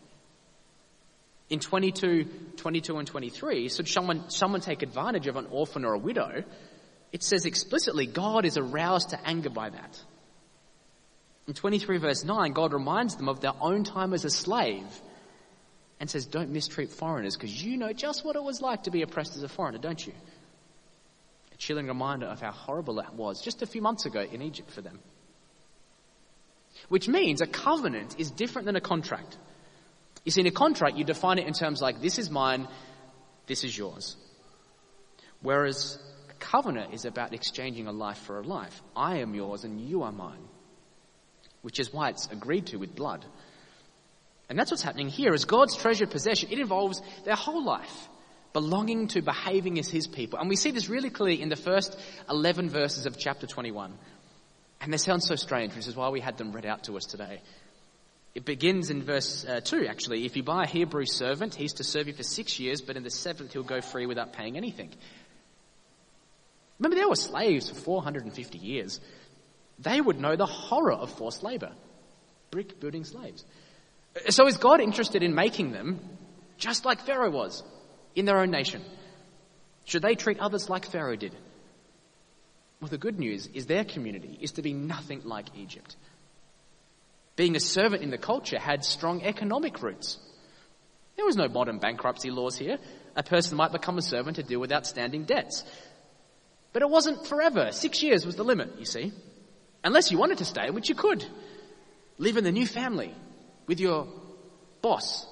In 1.49 1.61
22, 1.61 2.25
22 2.57 2.99
and 2.99 3.07
23, 3.07 3.69
should 3.69 3.89
someone, 3.89 4.29
someone 4.31 4.61
take 4.61 4.83
advantage 4.83 5.27
of 5.27 5.37
an 5.37 5.47
orphan 5.51 5.85
or 5.85 5.95
a 5.95 5.99
widow, 5.99 6.45
it 7.13 7.23
says 7.23 7.47
explicitly 7.47 8.07
God 8.07 8.45
is 8.45 8.57
aroused 8.57 9.11
to 9.11 9.27
anger 9.27 9.51
by 9.51 9.71
that. 9.71 10.03
In 11.47 11.55
23 11.55 11.99
verse 11.99 12.25
9, 12.25 12.53
God 12.53 12.73
reminds 12.73 13.17
them 13.17 13.29
of 13.29 13.41
their 13.41 13.53
own 13.61 13.85
time 13.85 14.15
as 14.15 14.25
a 14.25 14.31
slave 14.31 14.87
and 16.01 16.11
says, 16.11 16.27
don't 16.27 16.51
mistreat 16.51 16.91
foreigners 16.91 17.37
because 17.37 17.63
you 17.63 17.77
know 17.77 17.93
just 17.93 18.25
what 18.25 18.37
it 18.37 18.43
was 18.43 18.61
like 18.61 18.85
to 18.85 18.91
be 18.91 19.03
oppressed 19.03 19.37
as 19.37 19.43
a 19.43 19.49
foreigner, 19.49 19.79
don't 19.79 20.05
you? 20.05 20.13
A 21.53 21.57
chilling 21.57 21.87
reminder 21.87 22.27
of 22.27 22.41
how 22.41 22.51
horrible 22.51 22.95
that 22.95 23.15
was 23.15 23.41
just 23.41 23.63
a 23.63 23.67
few 23.67 23.81
months 23.81 24.07
ago 24.07 24.21
in 24.21 24.43
Egypt 24.43 24.71
for 24.71 24.81
them. 24.81 24.99
Which 26.89 27.09
means 27.09 27.41
a 27.41 27.47
covenant 27.47 28.17
is 28.19 28.31
different 28.31 28.67
than 28.67 28.77
a 28.77 28.81
contract. 28.81 29.39
You 30.25 30.33
see, 30.33 30.41
in 30.41 30.47
a 30.47 30.51
contract, 30.51 30.97
you 30.97 31.05
define 31.05 31.39
it 31.39 31.47
in 31.47 31.53
terms 31.53 31.81
like, 31.81 32.01
this 32.01 32.19
is 32.19 32.31
mine, 32.31 32.67
this 33.47 33.63
is 33.63 33.77
yours. 33.77 34.17
Whereas 35.43 35.99
a 36.31 36.35
covenant 36.35 36.93
is 36.95 37.05
about 37.05 37.33
exchanging 37.33 37.87
a 37.87 37.93
life 37.93 38.19
for 38.19 38.41
a 38.41 38.43
life. 38.43 38.83
I 38.97 39.19
am 39.19 39.35
yours 39.35 39.65
and 39.65 39.81
you 39.81 40.03
are 40.03 40.13
mine 40.13 40.49
which 41.65 41.81
is 41.81 41.91
why 41.95 42.11
it's 42.11 42.29
agreed 42.31 42.67
to 42.67 42.77
with 42.77 42.95
blood. 42.95 43.25
And 44.55 44.61
that's 44.61 44.71
what's 44.71 44.85
happening 44.85 45.09
here. 45.09 45.35
As 45.35 45.47
God's 45.47 45.77
treasured 45.77 46.13
possession, 46.13 46.53
it 46.53 46.61
involves 46.61 47.03
their 47.25 47.35
whole 47.35 47.65
life, 47.65 48.09
belonging 48.53 49.09
to 49.09 49.21
behaving 49.21 49.81
as 49.81 49.89
His 49.89 50.07
people. 50.07 50.39
And 50.39 50.49
we 50.49 50.55
see 50.55 50.71
this 50.71 50.89
really 50.89 51.11
clearly 51.11 51.43
in 51.43 51.49
the 51.49 51.57
first 51.57 51.99
11 52.31 52.71
verses 52.71 53.05
of 53.05 53.19
chapter 53.19 53.49
21. 53.49 53.93
And 54.81 54.93
they 54.93 54.97
sound 54.97 55.25
so 55.25 55.35
strange, 55.35 55.75
which 55.75 55.89
is 55.89 55.97
why 55.97 56.11
we 56.11 56.21
had 56.21 56.39
them 56.39 56.53
read 56.53 56.67
out 56.67 56.85
to 56.85 56.97
us 56.97 57.03
today. 57.05 57.41
It 58.37 58.45
begins 58.45 58.91
in 58.91 59.03
verse 59.03 59.45
uh, 59.45 59.59
2, 59.61 59.89
actually. 59.89 60.25
If 60.25 60.37
you 60.37 60.45
buy 60.45 60.63
a 60.63 60.69
Hebrew 60.69 61.05
servant, 61.05 61.57
he's 61.57 61.73
to 61.75 61.85
serve 61.85 62.07
you 62.07 62.15
for 62.15 62.23
six 62.23 62.61
years, 62.61 62.81
but 62.81 62.97
in 62.97 63.03
the 63.03 63.11
seventh 63.11 63.55
he'll 63.55 63.65
go 63.65 63.81
free 63.81 64.07
without 64.07 64.35
paying 64.35 64.57
anything. 64.57 64.91
Remember, 66.79 66.97
they 66.97 67.05
were 67.05 67.17
slaves 67.17 67.71
for 67.71 67.75
450 67.75 68.59
years 68.59 69.01
they 69.79 70.01
would 70.01 70.21
know 70.21 70.37
the 70.37 70.47
horror 70.47 70.93
of 70.93 71.11
forced 71.11 71.43
labor. 71.43 71.73
Brick 72.51 72.79
building 72.81 73.05
slaves. 73.05 73.45
So 74.29 74.47
is 74.47 74.57
God 74.59 74.81
interested 74.81 75.23
in 75.23 75.35
making 75.35 75.73
them 75.73 76.01
just 76.57 76.85
like 76.85 77.01
Pharaoh 77.01 77.31
was 77.31 77.63
in 78.15 78.25
their 78.25 78.39
own 78.39 78.51
nation? 78.51 78.83
Should 79.85 80.03
they 80.03 80.15
treat 80.15 80.39
others 80.39 80.71
like 80.71 80.87
Pharaoh 80.87 81.17
did? 81.17 81.35
Well, 82.81 82.89
the 82.89 82.99
good 82.99 83.19
news 83.19 83.49
is 83.53 83.67
their 83.67 83.85
community 83.85 84.39
is 84.41 84.53
to 84.53 84.63
be 84.63 84.73
nothing 84.73 85.23
like 85.25 85.47
Egypt. 85.57 85.97
Being 87.37 87.57
a 87.57 87.61
servant 87.61 88.03
in 88.03 88.11
the 88.11 88.19
culture 88.19 88.59
had 88.59 88.85
strong 88.85 89.23
economic 89.23 89.83
roots. 89.83 90.19
There 91.17 91.25
was 91.25 91.37
no 91.37 91.49
modern 91.49 91.79
bankruptcy 91.79 92.31
laws 92.31 92.57
here. 92.57 92.79
A 93.17 93.23
person 93.23 93.57
might 93.57 93.73
become 93.73 93.99
a 93.99 94.03
servant 94.03 94.37
to 94.37 94.43
deal 94.43 94.61
with 94.61 94.73
outstanding 94.73 95.25
debts. 95.25 95.65
But 96.73 96.83
it 96.83 96.91
wasn't 96.91 97.27
forever. 97.27 97.71
Six 97.73 98.03
years 98.03 98.27
was 98.27 98.37
the 98.37 98.45
limit, 98.45 98.79
you 98.79 98.85
see. 98.85 99.13
Unless 99.83 100.11
you 100.11 100.19
wanted 100.19 100.39
to 100.39 100.45
stay, 100.45 100.71
which 100.71 100.89
you 100.89 100.95
could. 100.95 101.25
Live 102.19 102.37
in 102.37 102.45
the 102.45 102.53
new 102.53 102.67
family 102.67 103.15
with 103.67 103.81
your 103.81 104.07
boss 104.83 105.27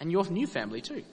and 0.00 0.10
your 0.10 0.24
new 0.26 0.46
family 0.46 0.80
too. 0.80 1.04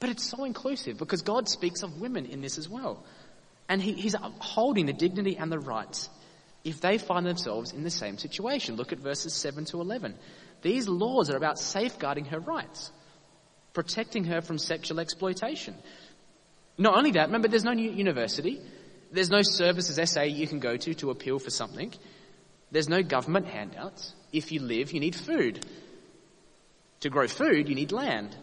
But 0.00 0.10
it's 0.10 0.28
so 0.28 0.44
inclusive 0.44 0.98
because 0.98 1.22
God 1.22 1.48
speaks 1.48 1.82
of 1.82 2.00
women 2.00 2.26
in 2.26 2.40
this 2.40 2.58
as 2.58 2.68
well. 2.68 3.04
And 3.68 3.82
he, 3.82 3.92
he's 3.92 4.14
upholding 4.14 4.86
the 4.86 4.92
dignity 4.92 5.36
and 5.36 5.50
the 5.50 5.58
rights 5.58 6.08
if 6.64 6.80
they 6.80 6.98
find 6.98 7.26
themselves 7.26 7.72
in 7.72 7.82
the 7.82 7.90
same 7.90 8.18
situation. 8.18 8.76
Look 8.76 8.92
at 8.92 8.98
verses 8.98 9.34
7 9.34 9.64
to 9.66 9.80
11. 9.80 10.14
These 10.62 10.88
laws 10.88 11.30
are 11.30 11.36
about 11.36 11.58
safeguarding 11.58 12.26
her 12.26 12.40
rights, 12.40 12.90
protecting 13.72 14.24
her 14.24 14.40
from 14.40 14.58
sexual 14.58 15.00
exploitation. 15.00 15.74
Not 16.76 16.96
only 16.96 17.12
that, 17.12 17.26
remember 17.26 17.48
there's 17.48 17.64
no 17.64 17.72
university, 17.72 18.60
there's 19.12 19.30
no 19.30 19.42
services 19.42 19.98
SA 20.10 20.22
you 20.22 20.46
can 20.46 20.60
go 20.60 20.76
to 20.76 20.94
to 20.94 21.10
appeal 21.10 21.38
for 21.38 21.50
something, 21.50 21.92
there's 22.70 22.88
no 22.88 23.02
government 23.02 23.46
handouts. 23.46 24.14
If 24.32 24.52
you 24.52 24.60
live, 24.60 24.92
you 24.92 25.00
need 25.00 25.14
food. 25.14 25.64
To 27.00 27.10
grow 27.10 27.28
food, 27.28 27.68
you 27.68 27.74
need 27.74 27.92
land. 27.92 28.36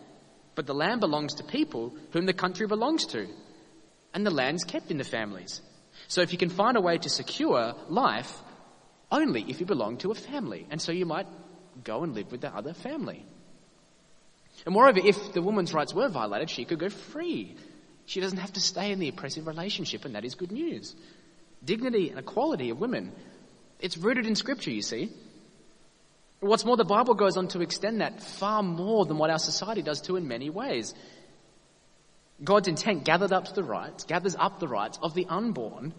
But 0.56 0.66
the 0.66 0.74
land 0.74 1.02
belongs 1.02 1.36
to 1.36 1.44
people 1.44 1.94
whom 2.12 2.26
the 2.26 2.34
country 2.34 2.68
belongs 2.68 3.06
to. 3.08 3.28
And 4.14 4.26
the 4.26 4.32
land's 4.32 4.64
kept 4.64 4.92
in 4.92 4.98
the 4.98 5.04
families. 5.04 5.62
So 6.08 6.22
if 6.22 6.32
you 6.32 6.38
can 6.38 6.50
find 6.50 6.78
a 6.78 6.82
way 6.82 6.98
to 6.98 7.10
secure 7.10 7.76
life, 7.90 8.32
only 9.12 9.46
if 9.48 9.60
you 9.60 9.66
belong 9.66 9.98
to 9.98 10.12
a 10.12 10.16
family. 10.16 10.66
And 10.70 10.82
so 10.82 10.92
you 10.92 11.06
might 11.06 11.28
go 11.84 12.04
and 12.04 12.14
live 12.14 12.32
with 12.32 12.42
the 12.42 12.56
other 12.56 12.74
family. 12.74 13.26
And 14.66 14.74
moreover, 14.74 15.00
if 15.04 15.34
the 15.34 15.42
woman's 15.42 15.74
rights 15.74 15.94
were 15.94 16.08
violated, 16.08 16.50
she 16.50 16.66
could 16.66 16.80
go 16.80 16.90
free. 16.90 17.56
She 18.06 18.22
doesn't 18.22 18.38
have 18.38 18.54
to 18.54 18.62
stay 18.62 18.92
in 18.92 19.00
the 19.00 19.10
oppressive 19.10 19.48
relationship, 19.48 20.06
and 20.06 20.16
that 20.16 20.24
is 20.24 20.36
good 20.36 20.52
news. 20.52 20.96
Dignity 21.64 22.10
and 22.10 22.20
equality 22.20 22.70
of 22.70 22.80
women. 22.80 23.12
It's 23.80 23.98
rooted 23.98 24.26
in 24.26 24.36
scripture, 24.36 24.72
you 24.72 24.82
see. 24.82 25.12
What's 26.46 26.64
more, 26.64 26.78
the 26.78 26.86
Bible 26.86 27.16
goes 27.16 27.38
on 27.38 27.48
to 27.50 27.62
extend 27.62 28.02
that 28.02 28.22
far 28.22 28.62
more 28.62 29.06
than 29.06 29.18
what 29.18 29.32
our 29.32 29.40
society 29.40 29.82
does 29.82 30.00
too 30.00 30.16
in 30.16 30.28
many 30.28 30.52
ways. 30.52 30.94
God's 32.44 32.68
intent 32.68 33.04
gathered 33.04 33.32
up 33.32 33.52
the 33.56 33.64
rights, 33.64 34.04
gathers 34.04 34.36
up 34.38 34.60
the 34.60 34.68
rights 34.68 35.00
of 35.02 35.16
the 35.16 35.26
unborn, 35.28 35.94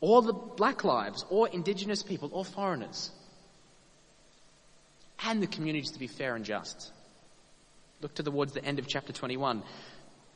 or 0.00 0.22
the 0.22 0.32
black 0.32 0.82
lives, 0.82 1.24
or 1.30 1.46
indigenous 1.46 2.02
people, 2.02 2.28
or 2.32 2.44
foreigners. 2.44 3.12
And 5.24 5.40
the 5.40 5.46
communities 5.46 5.92
to 5.92 6.00
be 6.00 6.08
fair 6.08 6.34
and 6.34 6.44
just. 6.44 6.90
Look 8.00 8.14
to 8.16 8.24
towards 8.24 8.54
the 8.54 8.64
end 8.64 8.80
of 8.80 8.88
chapter 8.88 9.12
21. 9.12 9.62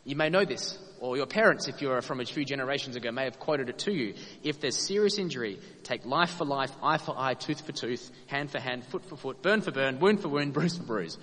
You 0.05 0.17
may 0.17 0.31
know 0.31 0.45
this, 0.45 0.79
or 1.01 1.17
your 1.17 1.27
parents, 1.27 1.69
if 1.69 1.81
you're 1.81 2.03
from 2.03 2.21
a 2.21 2.25
few 2.25 2.45
generations 2.45 2.97
ago, 2.97 3.13
may 3.13 3.25
have 3.25 3.39
quoted 3.39 3.69
it 3.69 3.79
to 3.81 3.93
you. 3.93 4.15
If 4.43 4.61
there's 4.61 4.77
serious 4.77 5.19
injury, 5.19 5.61
take 5.85 6.05
life 6.05 6.31
for 6.31 6.45
life, 6.45 6.73
eye 6.83 6.99
for 6.99 7.15
eye, 7.17 7.35
tooth 7.35 7.61
for 7.61 7.73
tooth, 7.73 8.11
hand 8.27 8.51
for 8.51 8.59
hand, 8.59 8.85
foot 8.87 9.05
for 9.05 9.17
foot, 9.17 9.43
burn 9.43 9.61
for 9.61 9.71
burn, 9.71 10.01
wound 10.01 10.21
for 10.21 10.29
wound, 10.29 10.53
bruise 10.55 10.77
for 10.77 10.85
bruise. 10.85 11.19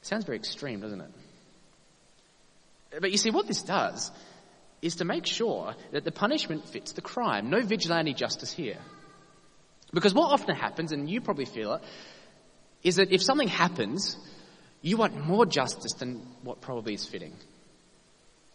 Sounds 0.00 0.24
very 0.24 0.38
extreme, 0.38 0.80
doesn't 0.80 1.00
it? 1.00 1.10
But 3.00 3.10
you 3.10 3.18
see, 3.18 3.30
what 3.30 3.46
this 3.46 3.62
does 3.62 4.10
is 4.80 4.96
to 4.96 5.04
make 5.04 5.26
sure 5.26 5.74
that 5.92 6.04
the 6.04 6.12
punishment 6.12 6.68
fits 6.68 6.92
the 6.92 7.00
crime. 7.00 7.50
No 7.50 7.62
vigilante 7.62 8.12
justice 8.12 8.52
here. 8.52 8.78
Because 9.92 10.12
what 10.12 10.30
often 10.30 10.54
happens, 10.56 10.92
and 10.92 11.08
you 11.08 11.20
probably 11.20 11.46
feel 11.46 11.74
it, 11.74 11.82
is 12.82 12.96
that 12.96 13.12
if 13.12 13.22
something 13.22 13.48
happens, 13.48 14.16
you 14.84 14.98
want 14.98 15.16
more 15.16 15.46
justice 15.46 15.94
than 15.94 16.20
what 16.42 16.60
probably 16.60 16.92
is 16.92 17.06
fitting. 17.06 17.32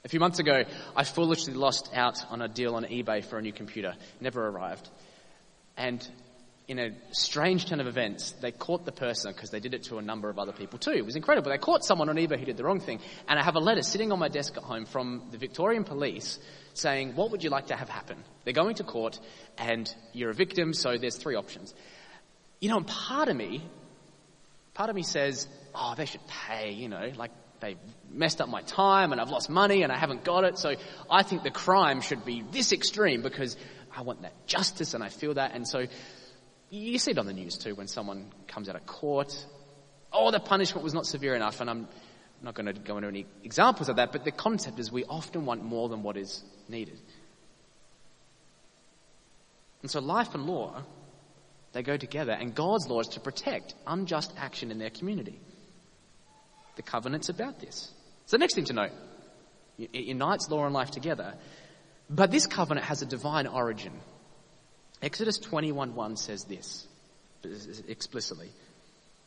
A 0.06 0.10
few 0.10 0.20
months 0.20 0.38
ago, 0.38 0.64
I 0.96 1.04
foolishly 1.04 1.56
lost 1.56 1.90
out 1.92 2.24
on 2.30 2.44
a 2.44 2.48
deal 2.48 2.76
on 2.76 2.84
eBay 2.86 3.26
for 3.26 3.40
a 3.40 3.42
new 3.42 3.52
computer. 3.52 3.96
Never 4.22 4.48
arrived. 4.48 4.88
And 5.76 6.08
in 6.68 6.78
a 6.78 6.92
strange 7.14 7.66
turn 7.66 7.80
of 7.80 7.88
events, 7.88 8.34
they 8.42 8.52
caught 8.52 8.86
the 8.86 8.92
person 8.92 9.34
because 9.34 9.50
they 9.50 9.60
did 9.60 9.74
it 9.74 9.84
to 9.86 9.98
a 9.98 10.04
number 10.04 10.30
of 10.30 10.38
other 10.38 10.52
people 10.52 10.78
too. 10.78 10.92
It 10.92 11.04
was 11.04 11.16
incredible. 11.16 11.50
They 11.50 11.58
caught 11.58 11.84
someone 11.84 12.10
on 12.10 12.16
eBay 12.16 12.38
who 12.38 12.46
did 12.46 12.58
the 12.58 12.64
wrong 12.64 12.80
thing. 12.80 13.00
And 13.28 13.40
I 13.40 13.44
have 13.44 13.56
a 13.56 13.60
letter 13.60 13.82
sitting 13.82 14.12
on 14.12 14.20
my 14.20 14.30
desk 14.30 14.56
at 14.56 14.64
home 14.64 14.86
from 14.86 15.24
the 15.32 15.40
Victorian 15.40 15.84
police 15.84 16.38
saying, 16.76 17.16
what 17.16 17.32
would 17.32 17.44
you 17.44 17.50
like 17.50 17.68
to 17.68 17.76
have 17.76 17.90
happen? 17.90 18.24
They're 18.44 18.54
going 18.54 18.76
to 18.76 18.84
court 18.84 19.20
and 19.58 19.92
you're 20.14 20.30
a 20.30 20.36
victim, 20.36 20.74
so 20.74 20.96
there's 20.96 21.18
three 21.18 21.36
options. 21.36 21.74
You 22.60 22.70
know, 22.70 22.78
and 22.78 22.86
part 22.86 23.30
of 23.30 23.36
me 23.36 23.64
part 24.80 24.90
of 24.90 24.96
me 24.96 25.04
says, 25.04 25.46
oh, 25.76 25.94
they 25.96 26.06
should 26.06 26.26
pay, 26.28 26.72
you 26.72 26.90
know, 26.90 27.12
like 27.16 27.32
they 27.60 27.76
messed 28.10 28.42
up 28.42 28.50
my 28.50 28.62
time 28.62 29.12
and 29.12 29.20
I've 29.20 29.30
lost 29.30 29.50
money 29.50 29.84
and 29.84 29.92
I 29.92 29.98
haven't 29.98 30.24
got 30.24 30.44
it. 30.44 30.58
So 30.58 30.76
I 31.10 31.24
think 31.24 31.44
the 31.44 31.52
crime 31.52 32.02
should 32.02 32.26
be 32.26 32.44
this 32.52 32.72
extreme 32.72 33.22
because 33.22 33.58
I 33.96 34.02
want 34.02 34.22
that 34.22 34.48
justice 34.48 34.94
and 34.94 35.04
I 35.04 35.10
feel 35.10 35.34
that. 35.36 35.54
And 35.54 35.68
so 35.68 35.86
you 36.70 36.98
see 37.00 37.12
it 37.12 37.18
on 37.18 37.26
the 37.26 37.34
news 37.34 37.58
too 37.58 37.76
when 37.76 37.88
someone 37.88 38.32
comes 38.48 38.70
out 38.70 38.76
of 38.76 38.86
court. 38.86 39.34
Oh, 40.12 40.32
the 40.32 40.40
punishment 40.40 40.84
was 40.84 40.94
not 40.94 41.06
severe 41.06 41.36
enough. 41.36 41.62
And 41.62 41.70
I'm 41.70 41.88
not 42.42 42.56
going 42.56 42.68
to 42.68 42.74
go 42.74 42.98
into 42.98 43.10
any 43.10 43.26
examples 43.44 43.90
of 43.90 43.98
that, 43.98 44.12
but 44.12 44.24
the 44.24 44.32
concept 44.32 44.80
is 44.80 44.92
we 44.92 45.04
often 45.06 45.46
want 45.46 45.64
more 45.64 45.90
than 45.90 46.04
what 46.04 46.18
is 46.18 46.44
needed. 46.68 47.00
And 49.82 49.92
so 49.92 50.00
life 50.00 50.34
and 50.34 50.46
law 50.46 50.84
they 51.72 51.84
go 51.84 51.98
together, 51.98 52.32
and 52.32 52.56
God's 52.56 52.88
law 52.88 53.00
is 53.00 53.10
to 53.10 53.20
protect 53.20 53.76
unjust 53.86 54.34
action 54.38 54.72
in 54.72 54.80
their 54.80 54.90
community. 54.90 55.40
The 56.80 56.84
covenant's 56.84 57.28
about 57.28 57.60
this. 57.60 57.92
So, 58.26 58.38
the 58.38 58.40
next 58.40 58.56
thing 58.56 58.64
to 58.66 58.74
note 58.74 58.92
it 59.78 60.06
unites 60.06 60.50
law 60.50 60.64
and 60.64 60.74
life 60.74 60.92
together, 60.92 61.34
but 62.10 62.32
this 62.32 62.48
covenant 62.48 62.86
has 62.86 63.02
a 63.02 63.06
divine 63.06 63.48
origin. 63.48 63.92
Exodus 65.02 65.40
21:1 65.40 66.16
says 66.18 66.46
this 66.46 66.88
explicitly. 67.90 68.50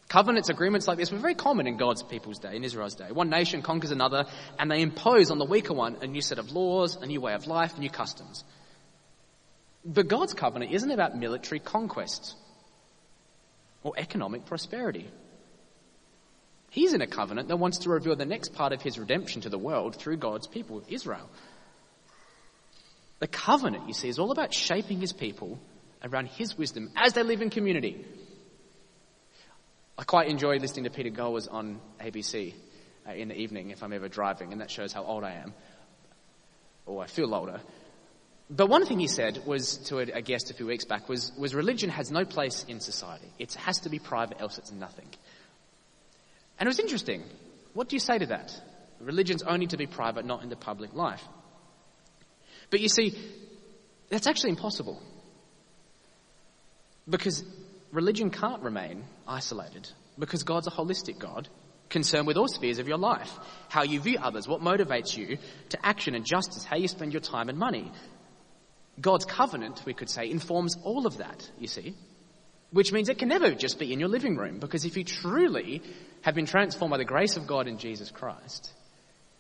Covenants, 0.09 0.49
agreements 0.49 0.89
like 0.89 0.97
this 0.97 1.13
were 1.13 1.19
very 1.19 1.35
common 1.35 1.67
in 1.67 1.77
God's 1.77 2.03
people's 2.03 2.39
day, 2.39 2.57
in 2.57 2.65
Israel's 2.65 2.95
day. 2.95 3.13
One 3.13 3.29
nation 3.29 3.61
conquers 3.61 3.91
another, 3.91 4.25
and 4.59 4.71
they 4.71 4.81
impose 4.81 5.31
on 5.31 5.37
the 5.39 5.45
weaker 5.45 5.75
one 5.75 5.99
a 6.01 6.07
new 6.07 6.23
set 6.23 6.39
of 6.39 6.53
laws, 6.53 6.97
a 6.97 7.05
new 7.05 7.21
way 7.21 7.35
of 7.35 7.47
life, 7.47 7.77
new 7.77 7.91
customs. 7.91 8.45
But 9.85 10.09
God's 10.09 10.33
covenant 10.33 10.73
isn't 10.73 10.91
about 10.91 11.19
military 11.19 11.61
conquest 11.61 12.35
or 13.83 13.93
economic 13.99 14.47
prosperity. 14.47 15.11
He's 16.73 16.95
in 16.95 17.03
a 17.03 17.07
covenant 17.07 17.49
that 17.49 17.59
wants 17.59 17.81
to 17.81 17.91
reveal 17.91 18.17
the 18.17 18.25
next 18.25 18.55
part 18.55 18.73
of 18.73 18.81
his 18.81 18.99
redemption 18.99 19.43
to 19.43 19.51
the 19.51 19.59
world 19.59 19.95
through 19.95 20.17
God's 20.17 20.47
people, 20.47 20.83
Israel. 20.89 21.29
The 23.19 23.27
covenant, 23.27 23.89
you 23.89 23.93
see, 23.93 24.09
is 24.09 24.19
all 24.19 24.31
about 24.31 24.55
shaping 24.55 24.99
his 24.99 25.13
people 25.13 25.61
around 26.03 26.29
his 26.29 26.57
wisdom 26.57 26.91
as 26.97 27.13
they 27.13 27.25
live 27.25 27.43
in 27.43 27.51
community. 27.51 28.03
I 29.99 30.05
quite 30.05 30.29
enjoy 30.29 30.57
listening 30.57 30.85
to 30.85 30.91
Peter 30.91 31.11
Gowers 31.11 31.47
on 31.47 31.79
ABC 32.01 32.55
uh, 33.07 33.13
in 33.13 33.29
the 33.29 33.37
evening 33.37 33.69
if 33.69 33.83
I'm 33.83 33.93
ever 33.93 34.09
driving, 34.09 34.53
and 34.53 34.63
that 34.63 34.71
shows 34.71 34.95
how 34.95 35.05
old 35.05 35.25
I 35.25 35.33
am. 35.33 35.53
Or 36.87 37.03
I 37.03 37.07
feel 37.07 37.35
older. 37.35 37.61
But 38.49 38.71
one 38.71 38.87
thing 38.87 38.99
he 38.99 39.09
said 39.09 39.43
was 39.45 39.77
to 39.89 39.99
a, 39.99 40.23
guest 40.23 40.51
a 40.51 40.55
few 40.55 40.69
weeks 40.69 40.87
back 40.87 41.07
was, 41.07 41.33
was 41.37 41.55
religion 41.55 41.91
has 41.91 42.11
no 42.11 42.25
place 42.25 42.65
in 42.67 42.81
society. 42.81 43.29
It 43.39 43.53
has 43.57 43.81
to 43.81 43.91
be 43.91 43.99
private, 43.99 44.41
else 44.41 44.57
it's 44.57 44.73
nothing. 44.73 45.09
And 46.63 46.69
it 46.69 46.71
was 46.71 46.79
interesting. 46.79 47.25
What 47.75 47.89
do 47.89 47.97
you 47.97 47.99
say 47.99 48.19
to 48.19 48.27
that? 48.27 48.55
Religion's 49.01 49.43
only 49.43 49.67
to 49.67 49.77
be 49.77 49.89
private, 49.89 50.25
not 50.25 50.45
in 50.45 50.49
the 50.49 50.55
public 50.55 50.95
life. 50.95 51.21
But 52.71 52.79
you 52.79 52.89
see, 52.89 53.19
that's 54.11 54.29
actually 54.29 54.51
impossible. 54.51 55.03
Because 57.11 57.43
religion 57.91 58.31
can't 58.31 58.63
remain 58.63 59.03
isolated. 59.27 59.89
Because 60.17 60.45
God's 60.45 60.69
a 60.69 60.71
holistic 60.71 61.19
God, 61.19 61.49
concerned 61.89 62.29
with 62.29 62.37
all 62.37 62.47
spheres 62.47 62.79
of 62.79 62.87
your 62.87 62.97
life. 62.97 63.37
How 63.69 63.83
you 63.83 63.99
view 63.99 64.19
others, 64.23 64.47
what 64.47 64.61
motivates 64.61 65.17
you 65.17 65.39
to 65.71 65.85
action 65.85 66.15
and 66.15 66.25
justice, 66.25 66.63
how 66.63 66.77
you 66.77 66.87
spend 66.87 67.13
your 67.13 67.23
time 67.23 67.49
and 67.49 67.59
money. 67.59 67.91
God's 69.01 69.25
covenant, 69.25 69.83
we 69.85 69.95
could 69.95 70.09
say, 70.09 70.31
informs 70.31 70.77
all 70.85 71.09
of 71.09 71.17
that, 71.17 71.51
you 71.59 71.67
see. 71.67 71.97
Which 72.73 72.91
means 72.91 73.09
it 73.09 73.19
can 73.19 73.29
never 73.29 73.55
just 73.55 73.79
be 73.79 73.93
in 73.93 74.01
your 74.01 74.09
living 74.09 74.37
room, 74.37 74.59
because 74.59 74.85
if 74.85 74.97
you 74.97 75.05
truly 75.05 75.83
have 76.23 76.35
been 76.35 76.47
transformed 76.47 76.91
by 76.91 76.97
the 76.97 77.05
grace 77.05 77.37
of 77.37 77.47
God 77.47 77.69
in 77.69 77.79
Jesus 77.79 78.11
Christ, 78.11 78.73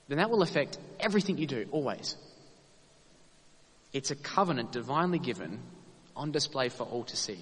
then 0.08 0.18
that 0.18 0.30
will 0.30 0.42
affect 0.42 0.78
everything 1.00 1.38
you 1.38 1.46
do, 1.46 1.66
always. 1.70 2.16
It's 3.92 4.10
a 4.10 4.16
covenant 4.16 4.72
divinely 4.72 5.18
given 5.18 5.60
on 6.14 6.30
display 6.30 6.68
for 6.68 6.84
all 6.84 7.04
to 7.04 7.16
see, 7.16 7.38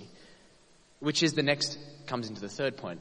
which 1.01 1.25
is 1.25 1.33
the 1.33 1.43
next, 1.43 1.79
comes 2.07 2.29
into 2.29 2.41
the 2.41 2.49
third 2.49 2.77
point. 2.77 3.01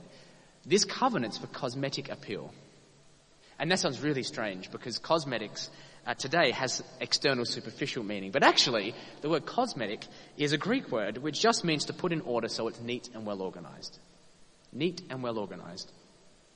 This 0.66 0.84
covenant's 0.84 1.38
for 1.38 1.48
cosmetic 1.48 2.10
appeal. 2.10 2.52
And 3.60 3.72
that 3.72 3.80
sounds 3.80 4.00
really 4.00 4.24
strange 4.24 4.72
because 4.72 4.98
cosmetics 4.98 5.70
uh, 6.06 6.14
today 6.14 6.52
has 6.52 6.84
external 7.00 7.46
superficial 7.46 8.04
meaning. 8.04 8.32
But 8.32 8.44
actually, 8.44 8.96
the 9.22 9.30
word 9.30 9.46
cosmetic 9.46 10.06
is 10.38 10.54
a 10.54 10.58
Greek 10.58 10.92
word 10.92 11.18
which 11.18 11.40
just 11.40 11.64
means 11.64 11.86
to 11.86 11.94
put 11.94 12.12
in 12.12 12.22
order 12.22 12.48
so 12.48 12.68
it's 12.68 12.80
neat 12.82 13.10
and 13.14 13.26
well 13.26 13.42
organized. 13.42 14.00
Neat 14.72 15.02
and 15.10 15.24
well 15.24 15.38
organized. 15.38 15.92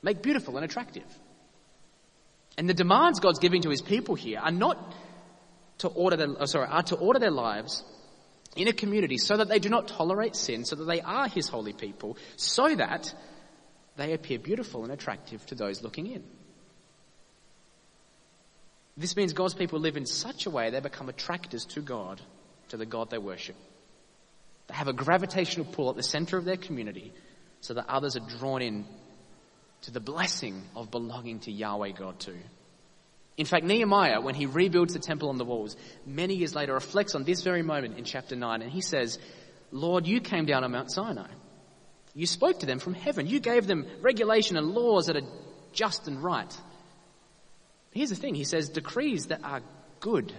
Make 0.01 0.21
beautiful 0.21 0.57
and 0.57 0.65
attractive. 0.65 1.05
And 2.57 2.69
the 2.69 2.73
demands 2.73 3.19
God's 3.19 3.39
giving 3.39 3.61
to 3.63 3.69
his 3.69 3.81
people 3.81 4.15
here 4.15 4.39
are 4.39 4.51
not 4.51 4.77
to 5.79 5.87
order 5.87 6.15
their, 6.15 6.27
oh, 6.39 6.45
sorry, 6.45 6.67
are 6.67 6.83
to 6.83 6.95
order 6.95 7.19
their 7.19 7.31
lives 7.31 7.83
in 8.55 8.67
a 8.67 8.73
community 8.73 9.17
so 9.17 9.37
that 9.37 9.49
they 9.49 9.59
do 9.59 9.69
not 9.69 9.87
tolerate 9.87 10.35
sin, 10.35 10.65
so 10.65 10.75
that 10.75 10.85
they 10.85 11.01
are 11.01 11.27
his 11.27 11.47
holy 11.47 11.73
people, 11.73 12.17
so 12.35 12.75
that 12.75 13.13
they 13.95 14.13
appear 14.13 14.39
beautiful 14.39 14.83
and 14.83 14.91
attractive 14.91 15.45
to 15.47 15.55
those 15.55 15.81
looking 15.81 16.07
in. 16.07 16.23
This 18.95 19.15
means 19.15 19.33
God's 19.33 19.55
people 19.55 19.79
live 19.79 19.97
in 19.97 20.05
such 20.05 20.45
a 20.45 20.49
way 20.49 20.69
they 20.69 20.79
become 20.79 21.09
attractors 21.09 21.65
to 21.65 21.81
God, 21.81 22.21
to 22.69 22.77
the 22.77 22.85
God 22.85 23.09
they 23.09 23.17
worship. 23.17 23.55
They 24.67 24.75
have 24.75 24.87
a 24.87 24.93
gravitational 24.93 25.65
pull 25.65 25.89
at 25.89 25.95
the 25.95 26.03
center 26.03 26.37
of 26.37 26.45
their 26.45 26.57
community 26.57 27.11
so 27.61 27.73
that 27.73 27.89
others 27.89 28.15
are 28.15 28.37
drawn 28.39 28.61
in 28.61 28.85
to 29.81 29.91
the 29.91 29.99
blessing 29.99 30.61
of 30.75 30.91
belonging 30.91 31.39
to 31.39 31.51
Yahweh 31.51 31.91
God 31.91 32.19
too. 32.19 32.37
In 33.35 33.45
fact, 33.45 33.65
Nehemiah, 33.65 34.21
when 34.21 34.35
he 34.35 34.45
rebuilds 34.45 34.93
the 34.93 34.99
temple 34.99 35.29
on 35.29 35.37
the 35.37 35.45
walls, 35.45 35.75
many 36.05 36.35
years 36.35 36.53
later 36.53 36.73
reflects 36.73 37.15
on 37.15 37.23
this 37.23 37.41
very 37.41 37.63
moment 37.63 37.97
in 37.97 38.03
chapter 38.03 38.35
9 38.35 38.61
and 38.61 38.71
he 38.71 38.81
says, 38.81 39.17
Lord, 39.71 40.05
you 40.05 40.21
came 40.21 40.45
down 40.45 40.63
on 40.63 40.71
Mount 40.71 40.91
Sinai. 40.91 41.29
You 42.13 42.27
spoke 42.27 42.59
to 42.59 42.67
them 42.67 42.77
from 42.77 42.93
heaven. 42.93 43.25
You 43.25 43.39
gave 43.39 43.65
them 43.65 43.87
regulation 44.01 44.55
and 44.55 44.75
laws 44.75 45.07
that 45.07 45.17
are 45.17 45.27
just 45.71 46.07
and 46.07 46.23
right. 46.23 46.55
Here's 47.93 48.09
the 48.09 48.15
thing. 48.15 48.35
He 48.35 48.43
says 48.43 48.69
decrees 48.69 49.27
that 49.27 49.43
are 49.43 49.61
good. 49.99 50.33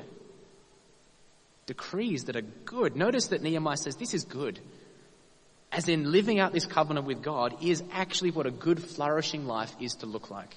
Decrees 1.66 2.24
that 2.24 2.36
are 2.36 2.42
good. 2.42 2.96
Notice 2.96 3.28
that 3.28 3.42
Nehemiah 3.42 3.76
says 3.76 3.96
this 3.96 4.14
is 4.14 4.24
good. 4.24 4.58
As 5.72 5.88
in 5.88 6.12
living 6.12 6.38
out 6.38 6.52
this 6.52 6.66
covenant 6.66 7.06
with 7.06 7.22
God 7.22 7.62
is 7.62 7.82
actually 7.92 8.30
what 8.30 8.46
a 8.46 8.50
good 8.50 8.80
flourishing 8.82 9.46
life 9.46 9.74
is 9.80 9.96
to 9.96 10.06
look 10.06 10.30
like. 10.30 10.56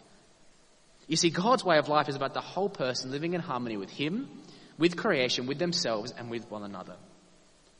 You 1.08 1.16
see, 1.16 1.30
God's 1.30 1.64
way 1.64 1.78
of 1.78 1.88
life 1.88 2.10
is 2.10 2.16
about 2.16 2.34
the 2.34 2.42
whole 2.42 2.70
person 2.70 3.12
living 3.12 3.34
in 3.34 3.42
harmony 3.42 3.78
with 3.78 3.90
Him, 3.90 4.30
with 4.78 4.98
creation, 4.98 5.48
with 5.48 5.58
themselves, 5.58 6.14
and 6.18 6.30
with 6.30 6.50
one 6.52 6.64
another. 6.64 6.96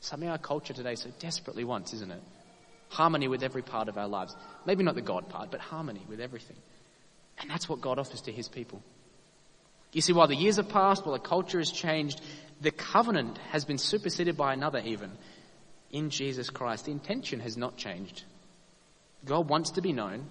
Something 0.00 0.28
our 0.28 0.38
culture 0.38 0.72
today 0.72 0.94
so 0.94 1.10
desperately 1.18 1.64
wants, 1.64 1.92
isn't 1.92 2.10
it? 2.10 2.22
Harmony 2.88 3.28
with 3.28 3.42
every 3.42 3.62
part 3.62 3.88
of 3.88 3.98
our 3.98 4.08
lives. 4.08 4.34
Maybe 4.64 4.82
not 4.82 4.94
the 4.94 5.02
God 5.02 5.28
part, 5.28 5.50
but 5.50 5.60
harmony 5.60 6.00
with 6.08 6.20
everything. 6.20 6.56
And 7.38 7.50
that's 7.50 7.68
what 7.68 7.80
God 7.80 7.98
offers 7.98 8.22
to 8.22 8.32
His 8.32 8.48
people. 8.48 8.82
You 9.92 10.00
see, 10.00 10.12
while 10.12 10.28
the 10.28 10.36
years 10.36 10.56
have 10.56 10.68
passed, 10.68 11.04
while 11.04 11.14
the 11.14 11.20
culture 11.20 11.58
has 11.58 11.70
changed, 11.70 12.20
the 12.60 12.70
covenant 12.70 13.38
has 13.50 13.64
been 13.64 13.78
superseded 13.78 14.36
by 14.36 14.52
another 14.52 14.80
even. 14.80 15.10
In 15.90 16.10
Jesus 16.10 16.50
Christ, 16.50 16.84
the 16.84 16.92
intention 16.92 17.40
has 17.40 17.56
not 17.56 17.76
changed. 17.76 18.24
God 19.24 19.48
wants 19.48 19.72
to 19.72 19.82
be 19.82 19.92
known, 19.92 20.26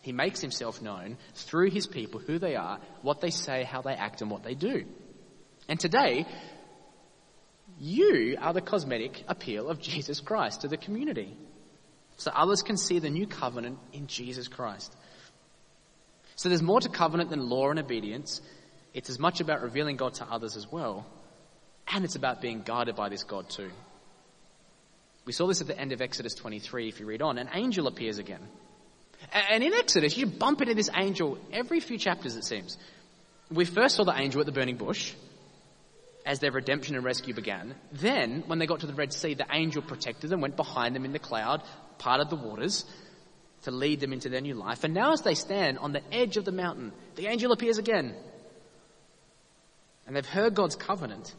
he 0.00 0.12
makes 0.12 0.40
himself 0.40 0.80
known 0.80 1.16
through 1.34 1.70
his 1.70 1.86
people, 1.86 2.20
who 2.20 2.38
they 2.38 2.56
are, 2.56 2.78
what 3.02 3.20
they 3.20 3.30
say, 3.30 3.64
how 3.64 3.82
they 3.82 3.92
act, 3.92 4.22
and 4.22 4.30
what 4.30 4.42
they 4.42 4.54
do. 4.54 4.84
And 5.68 5.78
today, 5.78 6.24
you 7.78 8.36
are 8.40 8.52
the 8.52 8.60
cosmetic 8.60 9.22
appeal 9.28 9.68
of 9.68 9.80
Jesus 9.80 10.20
Christ 10.20 10.62
to 10.62 10.68
the 10.68 10.76
community. 10.76 11.36
So 12.16 12.30
others 12.34 12.62
can 12.62 12.76
see 12.76 12.98
the 12.98 13.10
new 13.10 13.26
covenant 13.26 13.78
in 13.92 14.06
Jesus 14.06 14.48
Christ. 14.48 14.94
So 16.36 16.48
there's 16.48 16.62
more 16.62 16.80
to 16.80 16.88
covenant 16.88 17.30
than 17.30 17.48
law 17.48 17.70
and 17.70 17.78
obedience. 17.78 18.40
It's 18.94 19.10
as 19.10 19.18
much 19.18 19.40
about 19.40 19.62
revealing 19.62 19.96
God 19.96 20.14
to 20.14 20.24
others 20.24 20.56
as 20.56 20.70
well. 20.70 21.06
And 21.92 22.04
it's 22.04 22.16
about 22.16 22.40
being 22.40 22.62
guided 22.64 22.96
by 22.96 23.08
this 23.08 23.24
God 23.24 23.48
too. 23.48 23.70
We 25.24 25.32
saw 25.32 25.46
this 25.46 25.60
at 25.60 25.66
the 25.66 25.78
end 25.78 25.92
of 25.92 26.00
Exodus 26.00 26.34
23 26.34 26.88
if 26.88 27.00
you 27.00 27.06
read 27.06 27.22
on. 27.22 27.38
An 27.38 27.50
angel 27.52 27.86
appears 27.86 28.18
again. 28.18 28.40
And 29.32 29.62
in 29.62 29.74
Exodus, 29.74 30.16
you 30.16 30.26
bump 30.26 30.62
into 30.62 30.74
this 30.74 30.90
angel 30.94 31.38
every 31.52 31.80
few 31.80 31.98
chapters, 31.98 32.36
it 32.36 32.44
seems. 32.44 32.78
We 33.50 33.64
first 33.64 33.96
saw 33.96 34.04
the 34.04 34.18
angel 34.18 34.40
at 34.40 34.46
the 34.46 34.52
burning 34.52 34.76
bush 34.76 35.12
as 36.24 36.40
their 36.40 36.52
redemption 36.52 36.94
and 36.94 37.04
rescue 37.04 37.34
began. 37.34 37.74
Then, 37.92 38.44
when 38.46 38.58
they 38.58 38.66
got 38.66 38.80
to 38.80 38.86
the 38.86 38.94
Red 38.94 39.12
Sea, 39.12 39.34
the 39.34 39.46
angel 39.50 39.82
protected 39.82 40.30
them, 40.30 40.40
went 40.40 40.56
behind 40.56 40.94
them 40.94 41.04
in 41.04 41.12
the 41.12 41.18
cloud, 41.18 41.62
parted 41.98 42.30
the 42.30 42.36
waters 42.36 42.84
to 43.62 43.70
lead 43.70 44.00
them 44.00 44.12
into 44.12 44.28
their 44.28 44.40
new 44.40 44.54
life. 44.54 44.84
And 44.84 44.94
now, 44.94 45.12
as 45.12 45.22
they 45.22 45.34
stand 45.34 45.78
on 45.78 45.92
the 45.92 46.02
edge 46.12 46.36
of 46.36 46.44
the 46.44 46.52
mountain, 46.52 46.92
the 47.16 47.26
angel 47.26 47.52
appears 47.52 47.78
again. 47.78 48.14
And 50.08 50.16
they've 50.16 50.26
heard 50.26 50.54
God's 50.54 50.74
covenant. 50.74 51.34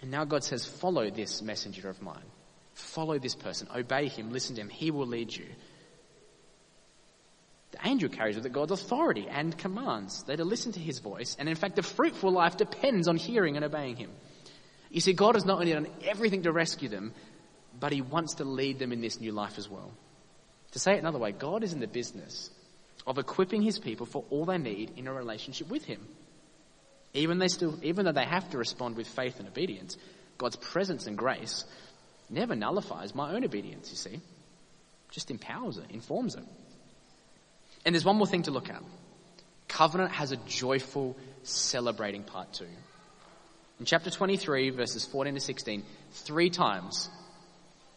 And 0.00 0.10
now 0.10 0.24
God 0.24 0.42
says, 0.42 0.64
Follow 0.64 1.10
this 1.10 1.42
messenger 1.42 1.90
of 1.90 2.00
mine. 2.00 2.24
Follow 2.72 3.18
this 3.18 3.34
person. 3.34 3.68
Obey 3.74 4.08
him. 4.08 4.32
Listen 4.32 4.56
to 4.56 4.62
him. 4.62 4.70
He 4.70 4.90
will 4.90 5.06
lead 5.06 5.36
you. 5.36 5.44
The 7.72 7.86
angel 7.86 8.08
carries 8.08 8.36
with 8.36 8.46
it 8.46 8.52
God's 8.52 8.72
authority 8.72 9.28
and 9.28 9.56
commands. 9.56 10.22
They're 10.22 10.38
to 10.38 10.44
listen 10.44 10.72
to 10.72 10.80
his 10.80 10.98
voice. 10.98 11.36
And 11.38 11.46
in 11.46 11.56
fact, 11.56 11.76
the 11.76 11.82
fruitful 11.82 12.32
life 12.32 12.56
depends 12.56 13.06
on 13.06 13.16
hearing 13.18 13.56
and 13.56 13.64
obeying 13.64 13.96
him. 13.96 14.10
You 14.90 15.02
see, 15.02 15.12
God 15.12 15.34
has 15.34 15.44
not 15.44 15.58
only 15.58 15.74
done 15.74 15.88
everything 16.04 16.44
to 16.44 16.52
rescue 16.52 16.88
them, 16.88 17.12
but 17.78 17.92
he 17.92 18.00
wants 18.00 18.36
to 18.36 18.44
lead 18.44 18.78
them 18.78 18.92
in 18.92 19.02
this 19.02 19.20
new 19.20 19.32
life 19.32 19.58
as 19.58 19.68
well. 19.68 19.92
To 20.72 20.78
say 20.78 20.94
it 20.94 21.00
another 21.00 21.18
way, 21.18 21.32
God 21.32 21.64
is 21.64 21.74
in 21.74 21.80
the 21.80 21.86
business 21.86 22.50
of 23.06 23.18
equipping 23.18 23.60
his 23.60 23.78
people 23.78 24.06
for 24.06 24.24
all 24.30 24.46
they 24.46 24.56
need 24.56 24.92
in 24.96 25.06
a 25.06 25.12
relationship 25.12 25.68
with 25.68 25.84
him. 25.84 26.00
Even, 27.16 27.38
they 27.38 27.48
still, 27.48 27.78
even 27.82 28.04
though 28.04 28.12
they 28.12 28.24
have 28.24 28.48
to 28.50 28.58
respond 28.58 28.96
with 28.96 29.06
faith 29.06 29.38
and 29.38 29.48
obedience, 29.48 29.96
God's 30.38 30.56
presence 30.56 31.06
and 31.06 31.16
grace 31.16 31.64
never 32.28 32.54
nullifies 32.54 33.14
my 33.14 33.32
own 33.32 33.44
obedience, 33.44 33.90
you 33.90 33.96
see. 33.96 34.20
Just 35.10 35.30
empowers 35.30 35.78
it, 35.78 35.90
informs 35.90 36.34
it. 36.34 36.44
And 37.84 37.94
there's 37.94 38.04
one 38.04 38.16
more 38.16 38.26
thing 38.26 38.42
to 38.42 38.50
look 38.50 38.68
at. 38.68 38.82
Covenant 39.68 40.12
has 40.12 40.32
a 40.32 40.36
joyful, 40.36 41.16
celebrating 41.42 42.22
part 42.22 42.52
too. 42.52 42.68
In 43.78 43.86
chapter 43.86 44.10
23, 44.10 44.70
verses 44.70 45.04
14 45.04 45.34
to 45.34 45.40
16, 45.40 45.84
three 46.12 46.50
times 46.50 47.08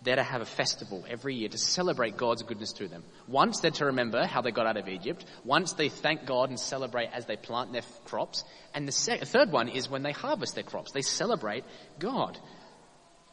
they're 0.01 0.15
to 0.15 0.23
have 0.23 0.41
a 0.41 0.45
festival 0.45 1.03
every 1.09 1.35
year 1.35 1.49
to 1.49 1.57
celebrate 1.57 2.15
God's 2.15 2.43
goodness 2.43 2.71
to 2.73 2.87
them. 2.87 3.03
Once 3.27 3.59
they're 3.59 3.71
to 3.71 3.85
remember 3.85 4.25
how 4.25 4.41
they 4.41 4.51
got 4.51 4.65
out 4.65 4.77
of 4.77 4.87
Egypt. 4.87 5.25
Once 5.43 5.73
they 5.73 5.89
thank 5.89 6.25
God 6.25 6.49
and 6.49 6.59
celebrate 6.59 7.09
as 7.13 7.25
they 7.25 7.35
plant 7.35 7.73
their 7.73 7.81
crops. 8.05 8.45
And 8.73 8.87
the 8.87 8.93
sec- 8.93 9.21
third 9.25 9.51
one 9.51 9.67
is 9.67 9.89
when 9.89 10.03
they 10.03 10.13
harvest 10.13 10.55
their 10.55 10.63
crops. 10.63 10.91
They 10.91 11.01
celebrate 11.01 11.65
God. 11.99 12.37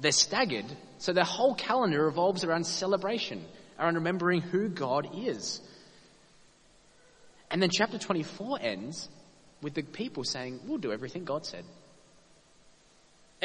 They're 0.00 0.12
staggered, 0.12 0.66
so 0.98 1.12
their 1.12 1.24
whole 1.24 1.54
calendar 1.54 2.04
revolves 2.04 2.44
around 2.44 2.66
celebration, 2.66 3.44
around 3.78 3.94
remembering 3.94 4.42
who 4.42 4.68
God 4.68 5.08
is. 5.16 5.60
And 7.50 7.62
then 7.62 7.70
chapter 7.72 7.96
24 7.96 8.58
ends 8.60 9.08
with 9.62 9.74
the 9.74 9.82
people 9.82 10.24
saying, 10.24 10.60
We'll 10.66 10.78
do 10.78 10.92
everything 10.92 11.24
God 11.24 11.46
said. 11.46 11.64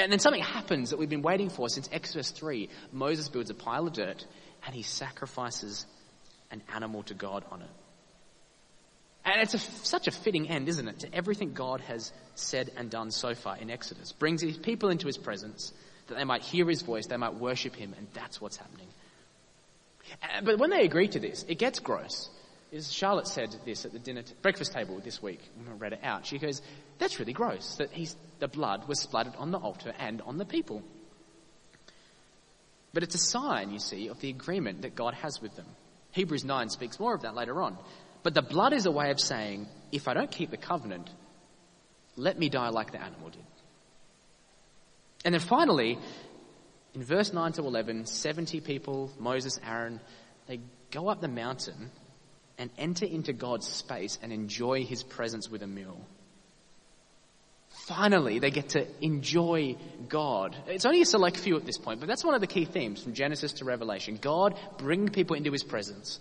And 0.01 0.11
then 0.11 0.19
something 0.19 0.41
happens 0.41 0.89
that 0.89 0.99
we've 0.99 1.09
been 1.09 1.21
waiting 1.21 1.49
for 1.49 1.69
since 1.69 1.89
Exodus 1.91 2.31
3. 2.31 2.69
Moses 2.91 3.29
builds 3.29 3.49
a 3.49 3.53
pile 3.53 3.87
of 3.87 3.93
dirt 3.93 4.25
and 4.65 4.75
he 4.75 4.83
sacrifices 4.83 5.85
an 6.49 6.61
animal 6.73 7.03
to 7.03 7.13
God 7.13 7.45
on 7.51 7.61
it. 7.61 7.69
And 9.23 9.41
it's 9.41 9.53
a, 9.53 9.59
such 9.59 10.07
a 10.07 10.11
fitting 10.11 10.49
end, 10.49 10.67
isn't 10.67 10.87
it, 10.87 10.99
to 10.99 11.13
everything 11.13 11.53
God 11.53 11.81
has 11.81 12.11
said 12.35 12.71
and 12.75 12.89
done 12.89 13.11
so 13.11 13.35
far 13.35 13.57
in 13.57 13.69
Exodus. 13.69 14.11
Brings 14.13 14.41
his 14.41 14.57
people 14.57 14.89
into 14.89 15.05
his 15.05 15.17
presence 15.17 15.71
that 16.07 16.15
they 16.15 16.23
might 16.23 16.41
hear 16.41 16.67
his 16.67 16.81
voice, 16.81 17.05
they 17.05 17.17
might 17.17 17.35
worship 17.35 17.75
him, 17.75 17.93
and 17.95 18.07
that's 18.13 18.41
what's 18.41 18.57
happening. 18.57 18.87
Uh, 20.23 20.41
but 20.43 20.57
when 20.57 20.71
they 20.71 20.83
agree 20.83 21.07
to 21.07 21.19
this, 21.19 21.45
it 21.47 21.59
gets 21.59 21.79
gross 21.79 22.29
is 22.71 22.91
Charlotte 22.91 23.27
said 23.27 23.53
this 23.65 23.85
at 23.85 23.91
the 23.91 23.99
dinner 23.99 24.21
t- 24.21 24.33
breakfast 24.41 24.71
table 24.73 24.99
this 25.03 25.21
week 25.21 25.41
when 25.57 25.67
I 25.67 25.77
read 25.77 25.93
it 25.93 25.99
out. 26.03 26.25
She 26.25 26.39
goes, 26.39 26.61
"That's 26.99 27.19
really 27.19 27.33
gross 27.33 27.75
that 27.75 27.91
he's, 27.91 28.15
the 28.39 28.47
blood 28.47 28.87
was 28.87 28.99
splattered 28.99 29.35
on 29.35 29.51
the 29.51 29.57
altar 29.57 29.93
and 29.99 30.21
on 30.21 30.37
the 30.37 30.45
people." 30.45 30.81
But 32.93 33.03
it's 33.03 33.15
a 33.15 33.19
sign, 33.19 33.71
you 33.71 33.79
see, 33.79 34.07
of 34.07 34.19
the 34.19 34.29
agreement 34.29 34.81
that 34.81 34.95
God 34.95 35.13
has 35.15 35.41
with 35.41 35.55
them. 35.55 35.67
Hebrews 36.11 36.43
9 36.43 36.69
speaks 36.69 36.99
more 36.99 37.13
of 37.13 37.21
that 37.21 37.35
later 37.35 37.61
on. 37.61 37.77
But 38.23 38.33
the 38.33 38.41
blood 38.41 38.73
is 38.73 38.85
a 38.85 38.91
way 38.91 39.11
of 39.11 39.19
saying, 39.19 39.67
if 39.91 40.07
I 40.07 40.13
don't 40.13 40.29
keep 40.29 40.51
the 40.51 40.57
covenant, 40.57 41.09
let 42.17 42.37
me 42.37 42.49
die 42.49 42.69
like 42.69 42.91
the 42.91 43.01
animal 43.01 43.29
did. 43.29 43.41
And 45.23 45.33
then 45.33 45.41
finally, 45.41 45.97
in 46.93 47.03
verse 47.03 47.31
9 47.31 47.53
to 47.53 47.61
11, 47.61 48.05
70 48.05 48.59
people, 48.59 49.11
Moses, 49.17 49.59
Aaron, 49.65 50.01
they 50.47 50.59
go 50.91 51.07
up 51.07 51.21
the 51.21 51.27
mountain 51.27 51.91
and 52.61 52.69
enter 52.77 53.05
into 53.05 53.33
God's 53.33 53.67
space 53.67 54.19
and 54.21 54.31
enjoy 54.31 54.85
His 54.85 55.01
presence 55.01 55.49
with 55.49 55.63
a 55.63 55.67
meal. 55.67 55.99
Finally, 57.87 58.37
they 58.37 58.51
get 58.51 58.69
to 58.69 58.85
enjoy 59.03 59.75
God. 60.07 60.55
It's 60.67 60.85
only 60.85 61.01
a 61.01 61.05
select 61.05 61.37
few 61.37 61.57
at 61.57 61.65
this 61.65 61.79
point, 61.79 61.99
but 61.99 62.05
that's 62.05 62.23
one 62.23 62.35
of 62.35 62.41
the 62.41 62.45
key 62.45 62.65
themes 62.65 63.01
from 63.01 63.15
Genesis 63.15 63.53
to 63.53 63.65
Revelation. 63.65 64.19
God 64.21 64.59
bringing 64.77 65.09
people 65.09 65.35
into 65.35 65.51
His 65.51 65.63
presence, 65.63 66.19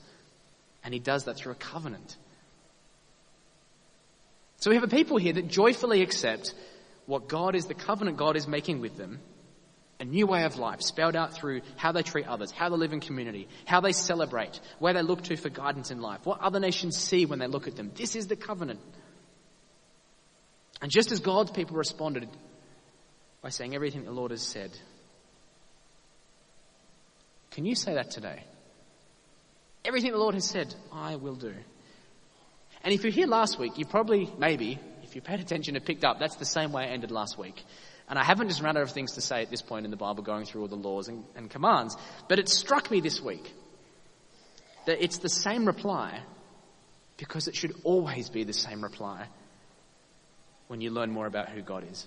and 0.82 0.94
He 0.94 0.98
does 0.98 1.24
that 1.24 1.36
through 1.36 1.52
a 1.52 1.56
covenant. 1.56 2.16
So 4.60 4.70
we 4.70 4.76
have 4.76 4.84
a 4.84 4.88
people 4.88 5.18
here 5.18 5.34
that 5.34 5.46
joyfully 5.46 6.00
accept 6.00 6.54
what 7.04 7.28
God 7.28 7.54
is, 7.54 7.66
the 7.66 7.74
covenant 7.74 8.16
God 8.16 8.36
is 8.36 8.48
making 8.48 8.80
with 8.80 8.96
them, 8.96 9.20
a 10.00 10.04
new 10.04 10.26
way 10.26 10.44
of 10.44 10.56
life 10.56 10.80
spelled 10.80 11.14
out 11.14 11.34
through 11.34 11.60
how 11.76 11.92
they 11.92 12.02
treat 12.02 12.26
others, 12.26 12.50
how 12.50 12.70
they 12.70 12.76
live 12.76 12.94
in 12.94 13.00
community, 13.00 13.46
how 13.66 13.80
they 13.80 13.92
celebrate, 13.92 14.58
where 14.78 14.94
they 14.94 15.02
look 15.02 15.22
to 15.22 15.36
for 15.36 15.50
guidance 15.50 15.90
in 15.90 16.00
life, 16.00 16.24
what 16.24 16.40
other 16.40 16.58
nations 16.58 16.96
see 16.96 17.26
when 17.26 17.38
they 17.38 17.46
look 17.46 17.68
at 17.68 17.76
them. 17.76 17.92
This 17.94 18.16
is 18.16 18.26
the 18.26 18.34
covenant. 18.34 18.80
And 20.80 20.90
just 20.90 21.12
as 21.12 21.20
God's 21.20 21.50
people 21.50 21.76
responded 21.76 22.28
by 23.42 23.50
saying 23.50 23.74
everything 23.74 24.04
the 24.04 24.10
Lord 24.10 24.30
has 24.30 24.42
said, 24.42 24.70
Can 27.50 27.66
you 27.66 27.74
say 27.74 27.94
that 27.94 28.10
today? 28.10 28.42
Everything 29.84 30.12
the 30.12 30.18
Lord 30.18 30.34
has 30.34 30.44
said, 30.44 30.74
I 30.92 31.16
will 31.16 31.34
do. 31.34 31.52
And 32.82 32.94
if 32.94 33.02
you're 33.02 33.12
here 33.12 33.26
last 33.26 33.58
week, 33.58 33.76
you 33.76 33.84
probably, 33.84 34.32
maybe, 34.38 34.78
if 35.02 35.14
you 35.14 35.20
paid 35.20 35.40
attention 35.40 35.76
and 35.76 35.84
picked 35.84 36.04
up, 36.04 36.18
that's 36.18 36.36
the 36.36 36.44
same 36.46 36.72
way 36.72 36.84
I 36.84 36.86
ended 36.86 37.10
last 37.10 37.36
week. 37.36 37.62
And 38.10 38.18
I 38.18 38.24
haven't 38.24 38.48
just 38.48 38.60
run 38.60 38.76
out 38.76 38.82
of 38.82 38.90
things 38.90 39.12
to 39.12 39.20
say 39.20 39.40
at 39.40 39.50
this 39.50 39.62
point 39.62 39.84
in 39.84 39.92
the 39.92 39.96
Bible, 39.96 40.24
going 40.24 40.44
through 40.44 40.62
all 40.62 40.68
the 40.68 40.74
laws 40.74 41.06
and, 41.06 41.24
and 41.36 41.48
commands. 41.48 41.96
But 42.28 42.40
it 42.40 42.48
struck 42.48 42.90
me 42.90 43.00
this 43.00 43.22
week 43.22 43.50
that 44.86 45.02
it's 45.02 45.18
the 45.18 45.28
same 45.28 45.64
reply 45.64 46.20
because 47.16 47.46
it 47.46 47.54
should 47.54 47.72
always 47.84 48.28
be 48.28 48.42
the 48.42 48.52
same 48.52 48.82
reply 48.82 49.28
when 50.66 50.80
you 50.80 50.90
learn 50.90 51.12
more 51.12 51.26
about 51.26 51.50
who 51.50 51.62
God 51.62 51.84
is. 51.88 52.04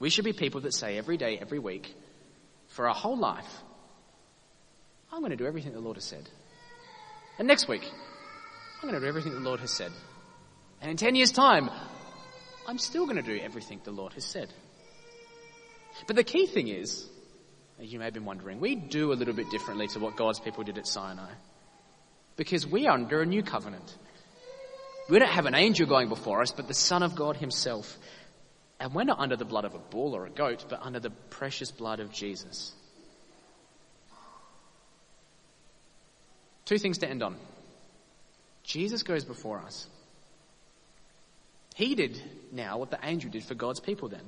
We 0.00 0.10
should 0.10 0.24
be 0.24 0.32
people 0.32 0.62
that 0.62 0.74
say 0.74 0.98
every 0.98 1.16
day, 1.16 1.38
every 1.40 1.60
week, 1.60 1.94
for 2.68 2.88
our 2.88 2.94
whole 2.94 3.18
life, 3.18 3.62
I'm 5.12 5.20
going 5.20 5.30
to 5.30 5.36
do 5.36 5.46
everything 5.46 5.72
the 5.72 5.80
Lord 5.80 5.96
has 5.96 6.04
said. 6.04 6.28
And 7.38 7.46
next 7.46 7.68
week, 7.68 7.84
I'm 7.84 8.88
going 8.88 8.94
to 8.94 9.00
do 9.00 9.06
everything 9.06 9.32
the 9.32 9.40
Lord 9.40 9.60
has 9.60 9.70
said. 9.70 9.92
And 10.80 10.90
in 10.90 10.96
10 10.96 11.14
years' 11.14 11.30
time, 11.30 11.70
I'm 12.70 12.78
still 12.78 13.04
going 13.04 13.16
to 13.16 13.22
do 13.22 13.36
everything 13.42 13.80
the 13.82 13.90
Lord 13.90 14.12
has 14.12 14.24
said. 14.24 14.48
But 16.06 16.14
the 16.14 16.22
key 16.22 16.46
thing 16.46 16.68
is, 16.68 17.04
you 17.80 17.98
may 17.98 18.04
have 18.04 18.14
been 18.14 18.24
wondering, 18.24 18.60
we 18.60 18.76
do 18.76 19.12
a 19.12 19.14
little 19.14 19.34
bit 19.34 19.50
differently 19.50 19.88
to 19.88 19.98
what 19.98 20.14
God's 20.14 20.38
people 20.38 20.62
did 20.62 20.78
at 20.78 20.86
Sinai. 20.86 21.32
Because 22.36 22.64
we 22.64 22.86
are 22.86 22.94
under 22.94 23.22
a 23.22 23.26
new 23.26 23.42
covenant. 23.42 23.92
We 25.08 25.18
don't 25.18 25.28
have 25.28 25.46
an 25.46 25.56
angel 25.56 25.88
going 25.88 26.08
before 26.08 26.42
us, 26.42 26.52
but 26.52 26.68
the 26.68 26.74
Son 26.74 27.02
of 27.02 27.16
God 27.16 27.36
Himself. 27.36 27.98
And 28.78 28.94
we're 28.94 29.02
not 29.02 29.18
under 29.18 29.34
the 29.34 29.44
blood 29.44 29.64
of 29.64 29.74
a 29.74 29.80
bull 29.80 30.14
or 30.14 30.26
a 30.26 30.30
goat, 30.30 30.64
but 30.68 30.78
under 30.80 31.00
the 31.00 31.10
precious 31.10 31.72
blood 31.72 31.98
of 31.98 32.12
Jesus. 32.12 32.72
Two 36.66 36.78
things 36.78 36.98
to 36.98 37.10
end 37.10 37.24
on. 37.24 37.34
Jesus 38.62 39.02
goes 39.02 39.24
before 39.24 39.58
us. 39.58 39.88
He 41.74 41.94
did 41.94 42.20
now 42.52 42.78
what 42.78 42.90
the 42.90 42.98
angel 43.02 43.30
did 43.30 43.44
for 43.44 43.54
God's 43.54 43.80
people 43.80 44.08
then. 44.08 44.24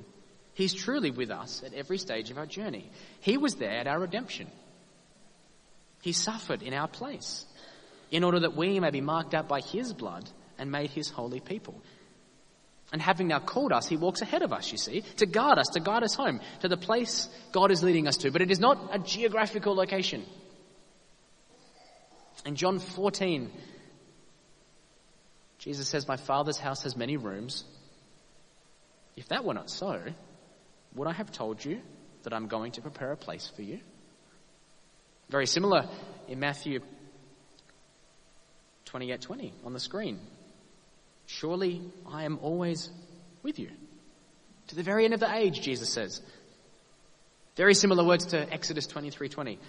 He's 0.53 0.73
truly 0.73 1.11
with 1.11 1.31
us 1.31 1.63
at 1.65 1.73
every 1.73 1.97
stage 1.97 2.29
of 2.29 2.37
our 2.37 2.45
journey. 2.45 2.89
He 3.21 3.37
was 3.37 3.55
there 3.55 3.71
at 3.71 3.87
our 3.87 3.99
redemption. 3.99 4.47
He 6.01 6.11
suffered 6.11 6.61
in 6.61 6.73
our 6.73 6.87
place 6.87 7.45
in 8.11 8.23
order 8.23 8.41
that 8.41 8.55
we 8.55 8.79
may 8.79 8.91
be 8.91 9.01
marked 9.01 9.33
out 9.33 9.47
by 9.47 9.61
His 9.61 9.93
blood 9.93 10.29
and 10.59 10.71
made 10.71 10.91
His 10.91 11.09
holy 11.09 11.39
people. 11.39 11.81
And 12.91 13.01
having 13.01 13.27
now 13.27 13.39
called 13.39 13.71
us, 13.71 13.87
He 13.87 13.97
walks 13.97 14.21
ahead 14.21 14.43
of 14.43 14.53
us, 14.53 14.71
you 14.71 14.77
see, 14.77 15.01
to 15.17 15.25
guard 15.25 15.57
us, 15.57 15.69
to 15.69 15.79
guide 15.79 16.03
us 16.03 16.13
home, 16.13 16.41
to 16.61 16.67
the 16.67 16.77
place 16.77 17.27
God 17.51 17.71
is 17.71 17.81
leading 17.81 18.07
us 18.07 18.17
to. 18.17 18.29
But 18.29 18.43
it 18.43 18.51
is 18.51 18.59
not 18.59 18.77
a 18.91 18.99
geographical 18.99 19.73
location. 19.73 20.23
In 22.45 22.55
John 22.55 22.77
14, 22.77 23.49
Jesus 25.63 25.87
says, 25.87 26.09
My 26.09 26.17
Father's 26.17 26.57
house 26.57 26.83
has 26.83 26.97
many 26.97 27.15
rooms. 27.15 27.63
If 29.15 29.29
that 29.29 29.45
were 29.45 29.53
not 29.53 29.69
so, 29.69 30.01
would 30.93 31.07
I 31.07 31.13
have 31.13 31.31
told 31.31 31.63
you 31.63 31.79
that 32.23 32.33
I'm 32.33 32.47
going 32.47 32.73
to 32.73 32.81
prepare 32.81 33.13
a 33.13 33.17
place 33.17 33.49
for 33.55 33.61
you? 33.61 33.79
Very 35.29 35.47
similar 35.47 35.87
in 36.27 36.41
Matthew 36.41 36.81
28 38.85 39.21
20 39.21 39.53
on 39.63 39.71
the 39.71 39.79
screen. 39.79 40.19
Surely 41.27 41.81
I 42.11 42.25
am 42.25 42.39
always 42.41 42.89
with 43.41 43.57
you. 43.57 43.69
To 44.67 44.75
the 44.75 44.83
very 44.83 45.05
end 45.05 45.13
of 45.13 45.21
the 45.21 45.33
age, 45.33 45.61
Jesus 45.61 45.89
says. 45.89 46.21
Very 47.55 47.73
similar 47.73 48.03
words 48.03 48.27
to 48.27 48.53
Exodus 48.53 48.85
23 48.85 49.29
20. 49.29 49.59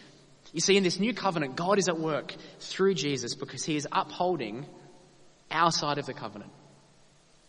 You 0.53 0.61
see, 0.61 0.77
in 0.77 0.83
this 0.83 0.99
new 0.99 1.15
covenant, 1.15 1.55
God 1.55 1.79
is 1.79 1.89
at 1.89 2.01
work 2.01 2.35
through 2.59 2.95
Jesus 2.95 3.37
because 3.37 3.65
he 3.65 3.77
is 3.77 3.87
upholding 3.93 4.67
our 5.55 5.71
side 5.71 5.99
of 5.99 6.07
the 6.07 6.13
covenant, 6.13 6.51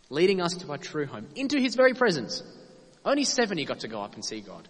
leading 0.09 0.41
us 0.41 0.55
to 0.57 0.71
our 0.71 0.77
true 0.77 1.05
home, 1.05 1.27
into 1.35 1.59
his 1.59 1.75
very 1.75 1.93
presence. 1.93 2.43
Only 3.03 3.23
70 3.23 3.65
got 3.65 3.81
to 3.81 3.87
go 3.87 4.01
up 4.01 4.15
and 4.15 4.23
see 4.23 4.41
God. 4.41 4.67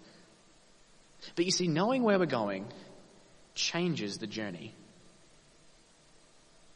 But 1.36 1.45
you 1.45 1.52
see, 1.52 1.67
knowing 1.67 2.04
where 2.04 2.19
we're 2.19 2.26
going 2.26 2.65
changes 3.54 4.17
the 4.17 4.28
journey. 4.28 4.74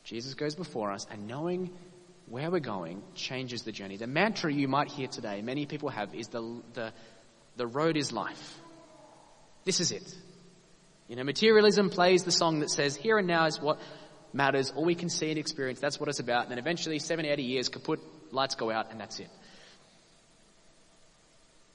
Jesus 0.04 0.34
goes 0.34 0.56
before 0.56 0.92
us, 0.92 1.06
and 1.12 1.28
knowing 1.28 1.70
where 2.28 2.50
we're 2.50 2.60
going 2.60 3.04
changes 3.16 3.64
the 3.64 3.72
journey. 3.72 3.98
The 3.98 4.08
mantra 4.08 4.52
you 4.52 4.68
might 4.68 4.90
hear 4.90 5.08
today, 5.08 5.42
many 5.42 5.66
people 5.66 5.90
have, 5.90 6.16
is 6.16 6.28
the, 6.30 6.62
the, 6.74 6.94
the 7.58 7.68
road 7.68 7.98
is 7.98 8.12
life. 8.12 8.60
This 9.66 9.80
is 9.80 9.92
it. 9.92 10.16
You 11.08 11.16
know, 11.16 11.24
materialism 11.24 11.90
plays 11.90 12.24
the 12.24 12.32
song 12.32 12.60
that 12.60 12.70
says, 12.70 12.96
here 12.96 13.18
and 13.18 13.28
now 13.28 13.46
is 13.46 13.60
what 13.60 13.80
matters, 14.34 14.72
all 14.76 14.86
we 14.86 14.96
can 14.96 15.10
see 15.10 15.30
and 15.30 15.38
experience, 15.38 15.80
that's 15.80 16.00
what 16.00 16.10
it's 16.10 16.20
about. 16.20 16.44
And 16.44 16.52
then 16.52 16.60
eventually, 16.60 17.00
70, 17.00 17.30
80 17.30 17.44
years, 17.44 17.70
kaput, 17.70 18.00
lights 18.32 18.56
go 18.56 18.72
out, 18.72 18.92
and 18.92 19.00
that's 19.00 19.20
it. 19.20 19.30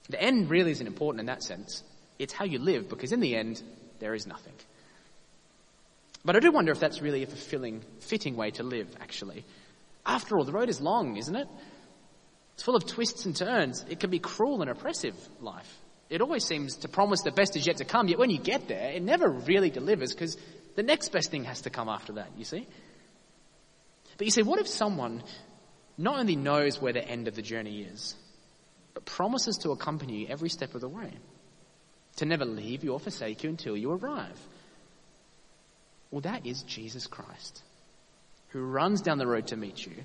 The 0.08 0.20
end 0.20 0.50
really 0.50 0.70
isn't 0.70 0.86
important 0.86 1.20
in 1.20 1.26
that 1.26 1.42
sense. 1.42 1.82
It's 2.18 2.32
how 2.32 2.44
you 2.44 2.58
live, 2.58 2.88
because 2.88 3.12
in 3.12 3.20
the 3.20 3.34
end, 3.36 3.62
there 3.98 4.14
is 4.14 4.26
nothing. 4.26 4.52
But 6.24 6.36
I 6.36 6.40
do 6.40 6.52
wonder 6.52 6.72
if 6.72 6.80
that's 6.80 7.02
really 7.02 7.22
a 7.22 7.26
fulfilling, 7.26 7.82
fitting 8.00 8.36
way 8.36 8.50
to 8.52 8.62
live, 8.62 8.88
actually. 9.00 9.44
After 10.06 10.38
all, 10.38 10.44
the 10.44 10.52
road 10.52 10.68
is 10.68 10.80
long, 10.80 11.16
isn't 11.16 11.36
it? 11.36 11.48
It's 12.54 12.62
full 12.62 12.76
of 12.76 12.86
twists 12.86 13.26
and 13.26 13.36
turns. 13.36 13.84
It 13.88 14.00
can 14.00 14.10
be 14.10 14.18
cruel 14.18 14.62
and 14.62 14.70
oppressive, 14.70 15.16
life. 15.40 15.70
It 16.08 16.20
always 16.20 16.44
seems 16.44 16.76
to 16.78 16.88
promise 16.88 17.22
the 17.22 17.32
best 17.32 17.56
is 17.56 17.66
yet 17.66 17.78
to 17.78 17.84
come, 17.84 18.08
yet 18.08 18.18
when 18.18 18.30
you 18.30 18.38
get 18.38 18.68
there, 18.68 18.90
it 18.90 19.02
never 19.02 19.28
really 19.28 19.70
delivers 19.70 20.12
because 20.12 20.36
the 20.76 20.82
next 20.82 21.10
best 21.10 21.30
thing 21.30 21.44
has 21.44 21.62
to 21.62 21.70
come 21.70 21.88
after 21.88 22.14
that, 22.14 22.30
you 22.36 22.44
see? 22.44 22.66
But 24.16 24.26
you 24.26 24.30
see, 24.30 24.42
what 24.42 24.60
if 24.60 24.68
someone 24.68 25.22
not 25.96 26.18
only 26.18 26.36
knows 26.36 26.80
where 26.80 26.92
the 26.92 27.06
end 27.06 27.28
of 27.28 27.34
the 27.34 27.42
journey 27.42 27.82
is, 27.82 28.14
but 28.92 29.04
promises 29.04 29.58
to 29.58 29.70
accompany 29.70 30.20
you 30.20 30.26
every 30.28 30.48
step 30.48 30.74
of 30.74 30.80
the 30.80 30.88
way? 30.88 31.12
To 32.16 32.24
never 32.24 32.44
leave 32.44 32.84
you 32.84 32.92
or 32.92 33.00
forsake 33.00 33.42
you 33.42 33.50
until 33.50 33.76
you 33.76 33.90
arrive. 33.90 34.40
Well, 36.10 36.20
that 36.20 36.46
is 36.46 36.62
Jesus 36.62 37.08
Christ, 37.08 37.62
who 38.48 38.60
runs 38.60 39.00
down 39.02 39.18
the 39.18 39.26
road 39.26 39.48
to 39.48 39.56
meet 39.56 39.84
you 39.84 40.04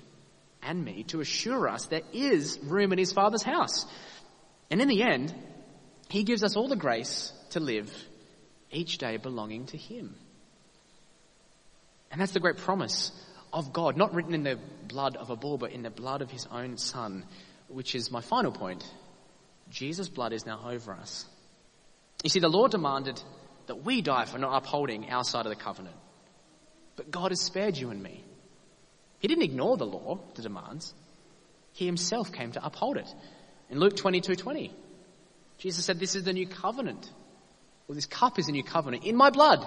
and 0.62 0.84
me 0.84 1.04
to 1.04 1.20
assure 1.20 1.68
us 1.68 1.86
there 1.86 2.02
is 2.12 2.58
room 2.64 2.92
in 2.92 2.98
his 2.98 3.12
Father's 3.12 3.42
house. 3.42 3.86
And 4.70 4.80
in 4.80 4.88
the 4.88 5.02
end, 5.02 5.32
he 6.08 6.24
gives 6.24 6.42
us 6.42 6.56
all 6.56 6.68
the 6.68 6.76
grace 6.76 7.32
to 7.50 7.60
live 7.60 7.92
each 8.70 8.98
day 8.98 9.16
belonging 9.16 9.66
to 9.66 9.76
him. 9.76 10.16
And 12.10 12.20
that's 12.20 12.32
the 12.32 12.40
great 12.40 12.56
promise 12.56 13.12
of 13.52 13.72
God, 13.72 13.96
not 13.96 14.14
written 14.14 14.34
in 14.34 14.42
the 14.42 14.58
blood 14.86 15.16
of 15.16 15.30
a 15.30 15.36
bull, 15.36 15.58
but 15.58 15.72
in 15.72 15.82
the 15.82 15.90
blood 15.90 16.22
of 16.22 16.30
his 16.30 16.46
own 16.50 16.76
son, 16.76 17.24
which 17.68 17.94
is 17.94 18.10
my 18.10 18.20
final 18.20 18.52
point. 18.52 18.84
Jesus' 19.70 20.08
blood 20.08 20.32
is 20.32 20.46
now 20.46 20.60
over 20.66 20.92
us. 20.92 21.24
You 22.24 22.30
see, 22.30 22.40
the 22.40 22.48
law 22.48 22.66
demanded 22.66 23.20
that 23.66 23.84
we 23.84 24.02
die 24.02 24.24
for 24.24 24.38
not 24.38 24.56
upholding 24.56 25.08
our 25.10 25.22
side 25.22 25.46
of 25.46 25.50
the 25.50 25.62
covenant. 25.62 25.96
But 26.96 27.10
God 27.10 27.30
has 27.30 27.40
spared 27.40 27.76
you 27.76 27.90
and 27.90 28.02
me. 28.02 28.24
He 29.20 29.28
didn't 29.28 29.44
ignore 29.44 29.76
the 29.76 29.86
law, 29.86 30.18
the 30.34 30.42
demands. 30.42 30.92
He 31.72 31.86
himself 31.86 32.32
came 32.32 32.52
to 32.52 32.64
uphold 32.64 32.96
it. 32.96 33.08
In 33.70 33.78
Luke 33.78 33.96
22 33.96 34.34
20, 34.34 34.74
Jesus 35.58 35.84
said, 35.84 36.00
This 36.00 36.16
is 36.16 36.24
the 36.24 36.32
new 36.32 36.48
covenant. 36.48 37.08
Well, 37.86 37.94
this 37.94 38.06
cup 38.06 38.38
is 38.38 38.48
a 38.48 38.52
new 38.52 38.64
covenant 38.64 39.04
in 39.04 39.14
my 39.14 39.30
blood. 39.30 39.64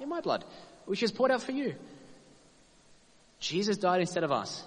In 0.00 0.08
my 0.08 0.20
blood 0.20 0.44
which 0.90 1.04
is 1.04 1.12
poured 1.12 1.30
out 1.30 1.40
for 1.40 1.52
you. 1.52 1.72
Jesus 3.38 3.76
died 3.76 4.00
instead 4.00 4.24
of 4.24 4.32
us. 4.32 4.64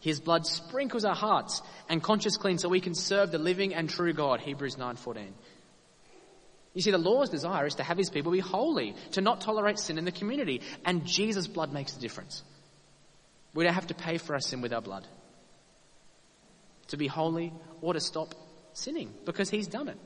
His 0.00 0.20
blood 0.20 0.46
sprinkles 0.46 1.04
our 1.04 1.14
hearts 1.14 1.60
and 1.90 2.02
conscience 2.02 2.38
clean 2.38 2.56
so 2.56 2.70
we 2.70 2.80
can 2.80 2.94
serve 2.94 3.30
the 3.30 3.36
living 3.36 3.74
and 3.74 3.86
true 3.86 4.14
God. 4.14 4.40
Hebrews 4.40 4.76
9:14. 4.76 5.34
You 6.72 6.80
see, 6.80 6.92
the 6.92 6.96
law's 6.96 7.28
desire 7.28 7.66
is 7.66 7.74
to 7.74 7.82
have 7.82 7.98
his 7.98 8.08
people 8.08 8.32
be 8.32 8.38
holy, 8.38 8.94
to 9.10 9.20
not 9.20 9.42
tolerate 9.42 9.78
sin 9.78 9.98
in 9.98 10.06
the 10.06 10.12
community, 10.12 10.62
and 10.86 11.04
Jesus' 11.04 11.46
blood 11.46 11.74
makes 11.74 11.92
the 11.92 12.00
difference. 12.00 12.42
We 13.52 13.64
don't 13.64 13.74
have 13.74 13.88
to 13.88 13.94
pay 13.94 14.16
for 14.16 14.32
our 14.32 14.40
sin 14.40 14.62
with 14.62 14.72
our 14.72 14.80
blood. 14.80 15.06
To 16.88 16.96
be 16.96 17.06
holy 17.06 17.52
or 17.82 17.92
to 17.92 18.00
stop 18.00 18.34
sinning, 18.72 19.12
because 19.26 19.50
he's 19.50 19.68
done 19.68 19.88
it. 19.88 19.98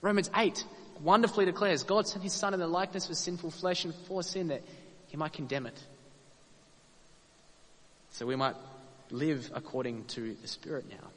Romans 0.00 0.30
8 0.32 0.64
wonderfully 1.02 1.44
declares 1.44 1.82
God 1.82 2.06
sent 2.06 2.22
his 2.22 2.32
son 2.32 2.54
in 2.54 2.60
the 2.60 2.66
likeness 2.66 3.08
of 3.08 3.16
sinful 3.16 3.50
flesh 3.50 3.84
and 3.84 3.94
for 4.06 4.22
sin 4.22 4.48
that 4.48 4.62
he 5.08 5.16
might 5.16 5.32
condemn 5.32 5.66
it. 5.66 5.78
So 8.10 8.26
we 8.26 8.36
might 8.36 8.56
live 9.10 9.50
according 9.54 10.04
to 10.06 10.34
the 10.34 10.48
Spirit 10.48 10.86
now. 10.90 11.08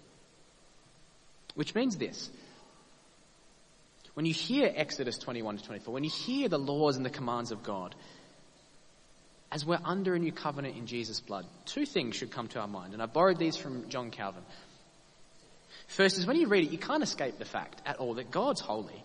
Which 1.55 1.75
means 1.75 1.97
this. 1.97 2.29
When 4.13 4.25
you 4.25 4.33
hear 4.33 4.71
Exodus 4.75 5.17
21 5.17 5.57
to 5.57 5.63
24, 5.63 5.93
when 5.93 6.03
you 6.03 6.09
hear 6.09 6.47
the 6.49 6.59
laws 6.59 6.97
and 6.97 7.05
the 7.05 7.09
commands 7.09 7.51
of 7.51 7.63
God, 7.63 7.95
as 9.51 9.65
we're 9.65 9.79
under 9.83 10.15
a 10.15 10.19
new 10.19 10.31
covenant 10.31 10.77
in 10.77 10.87
Jesus' 10.87 11.19
blood, 11.19 11.45
two 11.65 11.85
things 11.85 12.15
should 12.15 12.31
come 12.31 12.47
to 12.49 12.59
our 12.59 12.67
mind. 12.67 12.93
And 12.93 13.01
I 13.01 13.05
borrowed 13.05 13.37
these 13.37 13.55
from 13.55 13.89
John 13.89 14.11
Calvin. 14.11 14.43
First 15.87 16.17
is 16.17 16.25
when 16.25 16.37
you 16.37 16.47
read 16.47 16.65
it, 16.65 16.71
you 16.71 16.77
can't 16.77 17.03
escape 17.03 17.37
the 17.37 17.45
fact 17.45 17.81
at 17.85 17.97
all 17.97 18.15
that 18.15 18.31
God's 18.31 18.61
holy. 18.61 19.03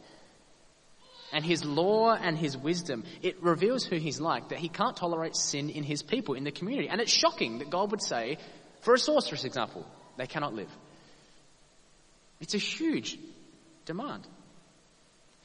And 1.33 1.45
his 1.45 1.65
law 1.65 2.15
and 2.15 2.39
his 2.39 2.57
wisdom, 2.57 3.05
it 3.23 3.43
reveals 3.43 3.85
who 3.85 3.97
he's 3.97 4.21
like, 4.21 4.49
that 4.49 4.59
he 4.59 4.69
can't 4.69 4.97
tolerate 4.97 5.37
sin 5.37 5.69
in 5.69 5.85
his 5.85 6.03
people, 6.03 6.35
in 6.35 6.45
the 6.45 6.51
community. 6.51 6.89
And 6.89 7.01
it's 7.01 7.13
shocking 7.13 7.59
that 7.59 7.69
God 7.69 7.91
would 7.91 8.03
say, 8.03 8.39
for 8.81 8.95
a 8.95 8.99
sorceress 8.99 9.45
example, 9.45 9.87
they 10.17 10.27
cannot 10.27 10.55
live. 10.55 10.71
It's 12.41 12.55
a 12.55 12.59
huge 12.59 13.19
demand. 13.85 14.27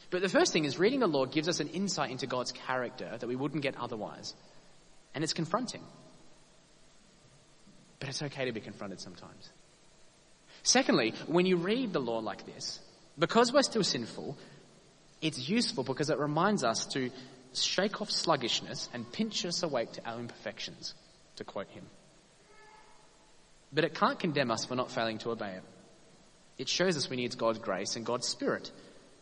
But 0.09 0.21
the 0.21 0.29
first 0.29 0.53
thing 0.53 0.65
is 0.65 0.77
reading 0.77 0.99
the 0.99 1.07
law 1.07 1.25
gives 1.25 1.49
us 1.49 1.59
an 1.59 1.69
insight 1.69 2.11
into 2.11 2.27
God's 2.27 2.51
character 2.51 3.17
that 3.17 3.27
we 3.27 3.35
wouldn't 3.35 3.63
get 3.63 3.75
otherwise. 3.77 4.33
And 5.15 5.23
it's 5.23 5.33
confronting. 5.33 5.81
But 7.99 8.09
it's 8.09 8.21
okay 8.21 8.45
to 8.45 8.51
be 8.51 8.61
confronted 8.61 9.01
sometimes. 9.01 9.49
Secondly, 10.61 11.13
when 11.27 11.45
you 11.45 11.57
read 11.57 11.93
the 11.93 11.99
law 11.99 12.19
like 12.19 12.45
this, 12.45 12.79
because 13.17 13.51
we're 13.51 13.63
still 13.63 13.83
sinful, 13.83 14.37
it's 15.23 15.49
useful 15.49 15.83
because 15.83 16.09
it 16.09 16.19
reminds 16.19 16.63
us 16.63 16.85
to 16.87 17.09
shake 17.53 18.01
off 18.01 18.11
sluggishness 18.11 18.89
and 18.93 19.09
pinch 19.11 19.45
us 19.45 19.63
awake 19.63 19.93
to 19.93 20.05
our 20.07 20.19
imperfections, 20.19 20.93
to 21.37 21.43
quote 21.45 21.69
him. 21.69 21.85
But 23.71 23.85
it 23.85 23.95
can't 23.95 24.19
condemn 24.19 24.51
us 24.51 24.65
for 24.65 24.75
not 24.75 24.91
failing 24.91 25.17
to 25.19 25.31
obey 25.31 25.53
it. 25.53 25.63
It 26.57 26.69
shows 26.69 26.97
us 26.97 27.09
we 27.09 27.15
need 27.15 27.35
God's 27.37 27.59
grace 27.59 27.95
and 27.95 28.05
God's 28.05 28.27
Spirit 28.27 28.69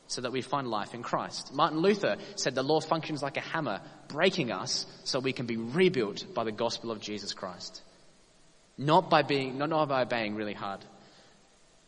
so 0.08 0.22
that 0.22 0.34
we 0.34 0.42
find 0.42 0.68
life 0.68 0.94
in 0.94 1.04
Christ. 1.04 1.54
Martin 1.54 1.80
Luther 1.80 2.18
said 2.36 2.56
the 2.56 2.64
law 2.64 2.82
functions 2.82 3.22
like 3.22 3.38
a 3.38 3.42
hammer, 3.42 3.80
breaking 4.10 4.52
us 4.52 4.86
so 5.06 5.20
we 5.20 5.32
can 5.32 5.46
be 5.46 5.56
rebuilt 5.56 6.26
by 6.34 6.44
the 6.44 6.52
gospel 6.52 6.92
of 6.92 7.00
Jesus 7.00 7.34
Christ. 7.34 7.82
Not 8.78 9.10
by 9.10 9.22
being, 9.22 9.58
not, 9.58 9.88
by 9.88 10.02
obeying 10.02 10.36
really 10.36 10.54
hard. 10.54 10.84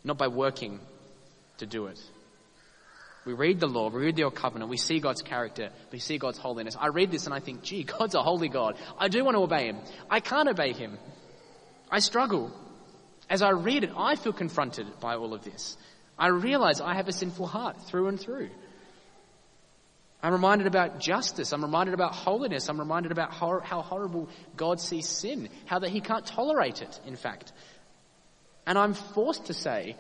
Not 0.03 0.17
by 0.17 0.27
working 0.27 0.79
to 1.57 1.65
do 1.65 1.87
it. 1.87 1.99
We 3.25 3.33
read 3.33 3.59
the 3.59 3.67
law, 3.67 3.89
we 3.89 4.01
read 4.01 4.17
the 4.17 4.25
old 4.25 4.35
covenant, 4.35 4.69
we 4.69 4.77
see 4.77 4.99
God's 4.99 5.21
character, 5.21 5.69
we 5.91 5.99
see 5.99 6.17
God's 6.17 6.37
holiness. 6.37 6.75
I 6.77 6.87
read 6.87 7.09
this 7.09 7.25
and 7.25 7.33
I 7.33 7.39
think, 7.39 7.63
gee, 7.63 7.83
God's 7.99 8.15
a 8.15 8.21
holy 8.21 8.49
God. 8.49 8.75
I 8.97 9.07
do 9.07 9.23
want 9.23 9.35
to 9.35 9.41
obey 9.41 9.67
Him. 9.67 9.77
I 10.09 10.19
can't 10.19 10.49
obey 10.49 10.73
Him. 10.73 10.97
I 11.89 11.99
struggle. 11.99 12.51
As 13.29 13.41
I 13.41 13.51
read 13.51 13.85
it, 13.85 13.91
I 13.95 14.15
feel 14.15 14.33
confronted 14.33 14.87
by 14.99 15.15
all 15.15 15.33
of 15.33 15.43
this. 15.43 15.77
I 16.19 16.27
realize 16.27 16.81
I 16.81 16.95
have 16.95 17.07
a 17.07 17.13
sinful 17.13 17.47
heart 17.47 17.87
through 17.87 18.07
and 18.07 18.19
through. 18.19 18.49
I'm 20.21 20.31
reminded 20.31 20.67
about 20.67 20.99
justice. 20.99 21.51
I'm 21.51 21.61
reminded 21.61 21.93
about 21.93 22.15
holiness. 22.15 22.69
I'm 22.69 22.79
reminded 22.79 23.11
about 23.11 23.31
hor- 23.31 23.61
how 23.61 23.81
horrible 23.81 24.29
God 24.55 24.79
sees 24.79 25.07
sin, 25.07 25.49
how 25.65 25.79
that 25.79 25.89
he 25.89 25.99
can't 25.99 26.25
tolerate 26.25 26.81
it, 26.81 26.99
in 27.05 27.17
fact. 27.17 27.51
And 28.65 28.77
I'm 28.77 28.93
forced 28.93 29.47
to 29.47 29.53
say, 29.53 29.97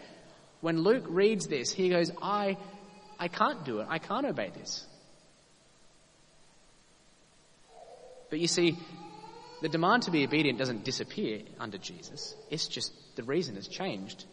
when 0.61 0.81
Luke 0.81 1.03
reads 1.09 1.47
this, 1.47 1.73
he 1.73 1.89
goes, 1.89 2.09
I, 2.21 2.57
I 3.19 3.27
can't 3.27 3.63
do 3.63 3.79
it. 3.79 3.87
I 3.89 3.99
can't 3.99 4.25
obey 4.25 4.51
this. 4.53 4.85
But 8.29 8.39
you 8.39 8.47
see, 8.47 8.77
the 9.61 9.69
demand 9.69 10.03
to 10.03 10.11
be 10.11 10.23
obedient 10.25 10.59
doesn't 10.59 10.83
disappear 10.83 11.41
under 11.59 11.77
Jesus. 11.77 12.35
It's 12.49 12.67
just 12.67 12.91
the 13.15 13.23
reason 13.23 13.55
has 13.55 13.67
changed. 13.67 14.25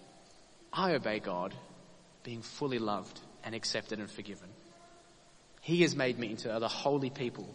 I 0.73 0.93
obey 0.93 1.21
God 1.21 1.55
being 2.23 2.43
fully 2.43 2.79
loved 2.79 3.21
and 3.45 3.55
accepted 3.55 3.99
and 3.99 4.11
forgiven. 4.11 4.49
He 5.61 5.83
has 5.83 5.95
made 5.95 6.19
me 6.19 6.31
into 6.31 6.49
the 6.49 6.69
holy 6.69 7.11
people. 7.11 7.55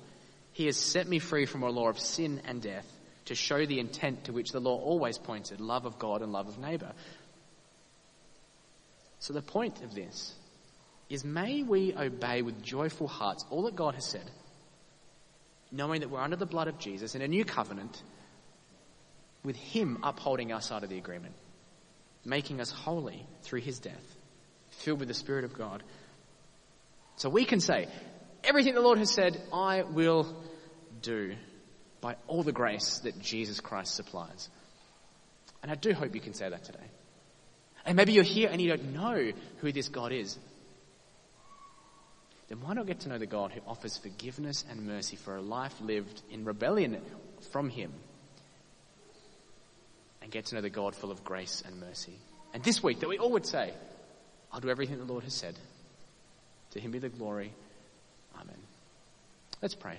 He 0.54 0.68
has 0.68 0.78
set 0.78 1.08
me 1.08 1.20
free 1.20 1.46
from 1.46 1.64
a 1.64 1.70
law 1.70 1.90
of 1.90 2.00
sin 2.00 2.42
and 2.46 2.62
death 2.62 2.86
to 3.26 3.36
show 3.36 3.66
the 3.66 3.80
intent 3.80 4.26
to 4.26 4.34
which 4.34 4.52
the 4.52 4.60
law 4.62 4.80
always 4.80 5.18
pointed 5.18 5.60
love 5.60 5.86
of 5.86 6.00
God 6.00 6.22
and 6.22 6.32
love 6.32 6.48
of 6.48 6.60
neighbor. 6.60 6.92
So, 9.20 9.34
the 9.34 9.42
point 9.42 9.82
of 9.82 9.96
this 9.96 10.34
is 11.10 11.24
may 11.24 11.64
we 11.64 11.96
obey 11.96 12.42
with 12.42 12.64
joyful 12.64 13.08
hearts 13.08 13.46
all 13.50 13.64
that 13.64 13.76
God 13.76 13.96
has 13.96 14.06
said, 14.06 14.30
knowing 15.72 16.02
that 16.02 16.10
we're 16.10 16.22
under 16.22 16.36
the 16.36 16.46
blood 16.46 16.68
of 16.68 16.80
Jesus 16.80 17.16
in 17.16 17.22
a 17.22 17.28
new 17.28 17.46
covenant 17.46 18.02
with 19.44 19.56
Him 19.56 20.00
upholding 20.04 20.52
our 20.52 20.62
side 20.62 20.84
of 20.84 20.90
the 20.90 20.98
agreement, 20.98 21.36
making 22.24 22.60
us 22.60 22.72
holy 22.72 23.26
through 23.44 23.62
His 23.62 23.80
death 23.80 24.16
filled 24.76 25.00
with 25.00 25.08
the 25.08 25.14
Spirit 25.14 25.46
of 25.46 25.54
God. 25.54 25.84
So 27.18 27.30
we 27.30 27.46
can 27.46 27.60
say, 27.60 27.88
everything 28.44 28.76
the 28.76 28.82
Lord 28.82 28.98
has 29.00 29.12
said, 29.12 29.42
I 29.54 29.84
will 29.84 30.36
do 31.02 31.36
by 32.02 32.16
all 32.28 32.44
the 32.44 32.52
grace 32.52 33.00
that 33.00 33.20
Jesus 33.20 33.60
Christ 33.60 33.96
supplies. 33.96 34.50
And 35.64 35.72
I 35.72 35.76
do 35.76 35.94
hope 35.94 36.14
you 36.14 36.22
can 36.22 36.34
say 36.34 36.50
that 36.50 36.64
today. 36.64 36.88
And 37.86 37.96
maybe 37.96 38.14
you're 38.14 38.24
here 38.24 38.50
and 38.52 38.62
you 38.62 38.70
don't 38.70 38.94
know 38.94 39.32
who 39.58 39.72
this 39.72 39.90
God 39.90 40.12
is. 40.12 40.38
Then 42.48 42.62
why 42.62 42.74
not 42.74 42.86
get 42.86 43.02
to 43.02 43.10
know 43.10 43.18
the 43.18 43.26
God 43.26 43.52
who 43.52 43.62
offers 43.68 43.98
forgiveness 43.98 44.64
and 44.70 44.86
mercy 44.86 45.16
for 45.16 45.36
a 45.36 45.42
life 45.42 45.74
lived 45.82 46.22
in 46.30 46.46
rebellion 46.46 47.02
from 47.52 47.70
Him? 47.70 47.92
And 50.22 50.32
get 50.32 50.48
to 50.48 50.56
know 50.56 50.62
the 50.62 50.70
God 50.70 50.96
full 50.96 51.12
of 51.12 51.24
grace 51.24 51.64
and 51.66 51.80
mercy. 51.80 52.18
And 52.54 52.64
this 52.64 52.82
week 52.82 53.00
that 53.02 53.10
we 53.10 53.18
all 53.18 53.32
would 53.32 53.46
say, 53.46 53.74
I'll 54.52 54.62
do 54.62 54.70
everything 54.70 54.98
the 54.98 55.04
Lord 55.04 55.24
has 55.24 55.34
said. 55.34 55.56
To 56.72 56.80
him 56.80 56.92
be 56.92 57.00
the 57.00 57.10
glory. 57.10 57.52
Amen. 58.36 58.58
Let's 59.62 59.76
pray. 59.76 59.98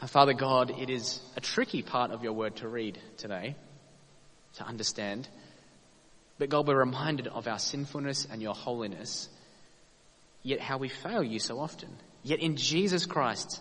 Our 0.00 0.08
Father 0.08 0.34
God, 0.34 0.70
it 0.78 0.90
is 0.90 1.20
a 1.36 1.40
tricky 1.40 1.82
part 1.82 2.10
of 2.10 2.22
your 2.22 2.34
word 2.34 2.56
to 2.56 2.68
read 2.68 2.98
today, 3.16 3.56
to 4.56 4.64
understand. 4.64 5.26
But 6.38 6.50
God, 6.50 6.66
we're 6.66 6.78
reminded 6.78 7.28
of 7.28 7.48
our 7.48 7.58
sinfulness 7.58 8.26
and 8.30 8.42
your 8.42 8.54
holiness, 8.54 9.28
yet 10.46 10.60
how 10.60 10.78
we 10.78 10.88
fail 10.88 11.24
you 11.24 11.40
so 11.40 11.58
often. 11.58 11.88
Yet 12.22 12.38
in 12.38 12.56
Jesus 12.56 13.04
Christ, 13.04 13.60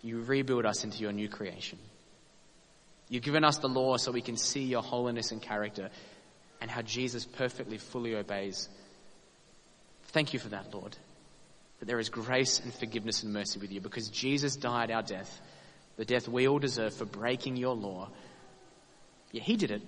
you 0.00 0.22
rebuild 0.22 0.64
us 0.64 0.84
into 0.84 0.98
your 0.98 1.12
new 1.12 1.28
creation. 1.28 1.78
You've 3.10 3.22
given 3.22 3.44
us 3.44 3.58
the 3.58 3.68
law 3.68 3.98
so 3.98 4.10
we 4.10 4.22
can 4.22 4.38
see 4.38 4.62
your 4.62 4.82
holiness 4.82 5.32
and 5.32 5.42
character 5.42 5.90
and 6.62 6.70
how 6.70 6.80
Jesus 6.80 7.26
perfectly, 7.26 7.76
fully 7.76 8.16
obeys. 8.16 8.70
Thank 10.12 10.32
you 10.32 10.38
for 10.38 10.48
that, 10.48 10.72
Lord. 10.72 10.96
That 11.80 11.86
there 11.86 11.98
is 11.98 12.08
grace 12.08 12.58
and 12.58 12.72
forgiveness 12.72 13.22
and 13.22 13.34
mercy 13.34 13.58
with 13.60 13.70
you 13.70 13.82
because 13.82 14.08
Jesus 14.08 14.56
died 14.56 14.90
our 14.90 15.02
death, 15.02 15.40
the 15.98 16.06
death 16.06 16.26
we 16.26 16.48
all 16.48 16.58
deserve 16.58 16.94
for 16.94 17.04
breaking 17.04 17.56
your 17.56 17.74
law. 17.74 18.08
Yet 19.30 19.42
he 19.42 19.56
did 19.58 19.70
it. 19.70 19.82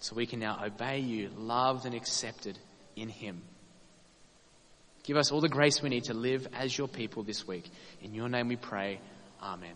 So 0.00 0.16
we 0.16 0.24
can 0.24 0.40
now 0.40 0.58
obey 0.64 1.00
you, 1.00 1.28
loved 1.36 1.84
and 1.84 1.94
accepted 1.94 2.58
in 2.96 3.10
him. 3.10 3.42
Give 5.04 5.18
us 5.18 5.30
all 5.30 5.40
the 5.40 5.48
grace 5.48 5.82
we 5.82 5.90
need 5.90 6.04
to 6.04 6.14
live 6.14 6.48
as 6.54 6.76
your 6.76 6.88
people 6.88 7.22
this 7.22 7.46
week. 7.46 7.70
In 8.00 8.14
your 8.14 8.28
name 8.28 8.48
we 8.48 8.56
pray. 8.56 9.00
Amen. 9.42 9.74